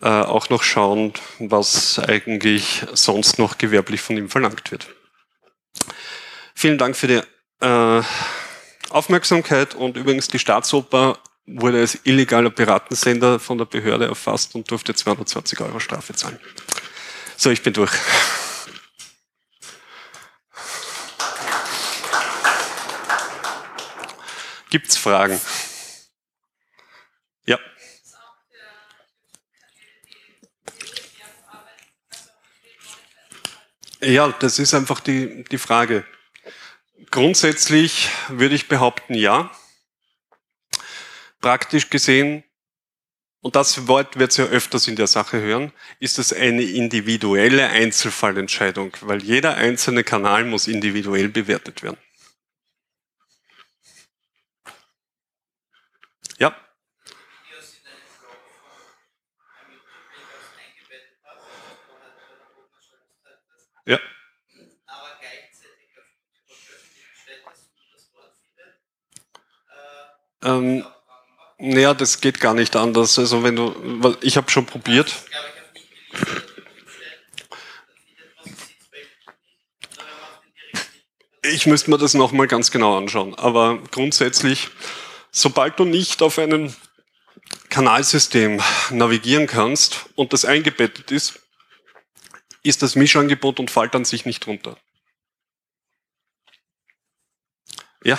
äh, 0.00 0.08
auch 0.08 0.50
noch 0.50 0.64
schauen, 0.64 1.12
was 1.38 2.00
eigentlich 2.00 2.82
sonst 2.92 3.38
noch 3.38 3.56
gewerblich 3.56 4.00
von 4.00 4.16
ihm 4.16 4.28
verlangt 4.28 4.72
wird. 4.72 4.88
Vielen 6.52 6.76
Dank 6.76 6.96
für 6.96 7.06
die 7.06 7.20
äh, 7.64 8.02
Aufmerksamkeit 8.90 9.76
und 9.76 9.96
übrigens 9.96 10.26
die 10.26 10.40
Staatsoper 10.40 11.18
wurde 11.46 11.78
als 11.78 12.00
illegaler 12.02 12.50
Piratensender 12.50 13.38
von 13.38 13.58
der 13.58 13.66
Behörde 13.66 14.06
erfasst 14.06 14.56
und 14.56 14.68
durfte 14.68 14.92
220 14.92 15.60
Euro 15.60 15.78
Strafe 15.78 16.14
zahlen. 16.14 16.40
So, 17.36 17.50
ich 17.50 17.62
bin 17.62 17.74
durch. 17.74 17.92
Gibt's 24.72 24.96
Fragen? 24.96 25.38
Ja. 27.44 27.58
Ja, 34.00 34.32
das 34.40 34.58
ist 34.58 34.72
einfach 34.72 35.00
die, 35.00 35.44
die 35.44 35.58
Frage. 35.58 36.06
Grundsätzlich 37.10 38.08
würde 38.28 38.54
ich 38.54 38.68
behaupten, 38.68 39.12
ja. 39.12 39.54
Praktisch 41.42 41.90
gesehen, 41.90 42.42
und 43.42 43.56
das 43.56 43.88
Wort 43.88 44.18
wird 44.18 44.34
ja 44.38 44.46
öfters 44.46 44.88
in 44.88 44.96
der 44.96 45.06
Sache 45.06 45.38
hören, 45.38 45.70
ist 46.00 46.18
es 46.18 46.32
eine 46.32 46.62
individuelle 46.62 47.68
Einzelfallentscheidung, 47.68 48.96
weil 49.02 49.22
jeder 49.22 49.54
einzelne 49.56 50.02
Kanal 50.02 50.46
muss 50.46 50.66
individuell 50.66 51.28
bewertet 51.28 51.82
werden. 51.82 51.98
Ja. 56.38 56.56
Ja. 63.86 63.98
Ähm, 70.42 70.84
naja, 71.58 71.94
das 71.94 72.20
geht 72.20 72.40
gar 72.40 72.54
nicht 72.54 72.74
anders. 72.74 73.18
Also 73.18 73.44
wenn 73.44 73.56
du, 73.56 74.16
ich 74.20 74.36
habe 74.36 74.50
schon 74.50 74.66
probiert. 74.66 75.14
Ich 81.44 81.66
müsste 81.66 81.90
mir 81.90 81.98
das 81.98 82.14
nochmal 82.14 82.46
ganz 82.48 82.70
genau 82.70 82.96
anschauen. 82.96 83.34
Aber 83.34 83.78
grundsätzlich, 83.90 84.70
sobald 85.32 85.78
du 85.78 85.84
nicht 85.84 86.22
auf 86.22 86.38
einem 86.38 86.72
Kanalsystem 87.70 88.60
navigieren 88.90 89.46
kannst 89.46 90.06
und 90.14 90.32
das 90.32 90.44
eingebettet 90.44 91.10
ist, 91.10 91.40
ist 92.62 92.82
das 92.82 92.94
Mischangebot 92.94 93.58
und 93.58 93.70
fällt 93.70 93.94
an 93.96 94.04
sich 94.04 94.24
nicht 94.24 94.46
runter. 94.46 94.76
Ja. 98.04 98.18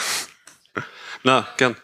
Na, 1.24 1.48
gern. 1.58 1.78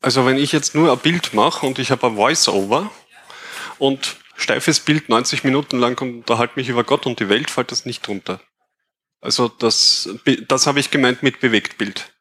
Also 0.00 0.26
wenn 0.26 0.36
ich 0.36 0.52
jetzt 0.52 0.74
nur 0.74 0.92
ein 0.92 0.98
Bild 0.98 1.32
mache 1.32 1.66
und 1.66 1.78
ich 1.78 1.90
habe 1.90 2.06
ein 2.06 2.16
Voice-Over 2.16 2.90
und 3.78 4.18
steifes 4.36 4.80
Bild 4.80 5.08
90 5.08 5.44
Minuten 5.44 5.78
lang 5.78 6.00
und 6.00 6.16
unterhalte 6.18 6.54
mich 6.56 6.68
über 6.68 6.84
Gott 6.84 7.06
und 7.06 7.20
die 7.20 7.28
Welt, 7.28 7.50
fällt 7.50 7.70
das 7.70 7.86
nicht 7.86 8.08
runter. 8.08 8.40
Also 9.20 9.48
das, 9.48 10.08
das 10.48 10.66
habe 10.66 10.80
ich 10.80 10.90
gemeint 10.90 11.22
mit 11.22 11.40
Bewegtbild. 11.40 12.12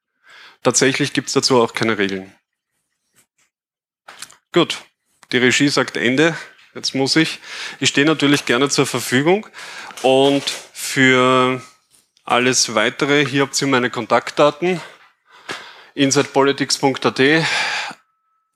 Tatsächlich 0.62 1.13
gibt 1.13 1.28
es 1.28 1.34
dazu 1.34 1.62
auch 1.62 1.73
keine 1.73 1.97
Regeln. 1.97 2.34
Gut, 4.54 4.78
die 5.32 5.38
Regie 5.38 5.67
sagt 5.67 5.97
Ende. 5.97 6.38
Jetzt 6.76 6.95
muss 6.95 7.15
ich. 7.15 7.39
Ich 7.80 7.89
stehe 7.89 8.08
natürlich 8.08 8.45
gerne 8.45 8.69
zur 8.69 8.86
Verfügung 8.88 9.47
und 10.02 10.43
für 10.49 11.62
alles 12.23 12.73
weitere, 12.73 13.26
hier 13.26 13.43
habt 13.43 13.62
ihr 13.62 13.67
meine 13.67 13.89
Kontaktdaten 13.89 14.82
insidepolitics.at. 15.93 17.21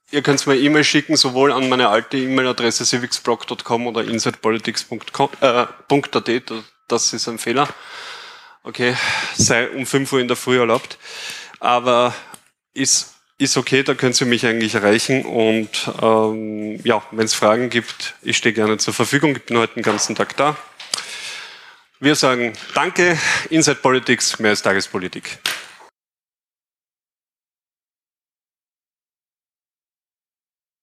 Ihr 0.10 0.22
könnt 0.22 0.48
mir 0.48 0.56
E-Mail 0.56 0.86
schicken, 0.86 1.18
sowohl 1.18 1.52
an 1.52 1.68
meine 1.68 1.90
alte 1.90 2.16
E-Mail-Adresse 2.16 2.86
civicsblog.com 2.86 3.88
oder 3.88 4.06
insidepolitics.at. 4.06 5.42
Äh, 5.42 5.66
das 6.88 7.12
ist 7.12 7.28
ein 7.28 7.38
Fehler. 7.38 7.68
Okay, 8.64 8.96
sei 9.36 9.70
um 9.70 9.86
5 9.86 10.14
Uhr 10.14 10.22
in 10.22 10.30
der 10.30 10.38
Früh 10.38 10.60
erlaubt. 10.60 10.98
Aber 11.60 12.16
ist, 12.74 13.16
ist 13.38 13.58
okay, 13.58 13.84
da 13.84 13.96
könnt 13.96 14.20
ihr 14.22 14.28
mich 14.28 14.46
eigentlich 14.46 14.76
erreichen. 14.76 15.26
Und 15.26 15.92
ähm, 16.02 16.80
ja, 16.86 17.04
wenn 17.12 17.26
es 17.26 17.34
Fragen 17.34 17.70
gibt, 17.70 18.16
ich 18.22 18.38
stehe 18.38 18.54
gerne 18.54 18.78
zur 18.78 18.94
Verfügung. 18.94 19.36
Ich 19.36 19.44
bin 19.44 19.58
heute 19.58 19.74
den 19.74 19.84
ganzen 19.84 20.16
Tag 20.16 20.38
da. 20.38 20.56
Wir 22.00 22.16
sagen 22.16 22.54
Danke, 22.74 23.18
Inside 23.50 23.80
Politics, 23.82 24.40
mehr 24.40 24.52
als 24.52 24.62
Tagespolitik. 24.62 25.40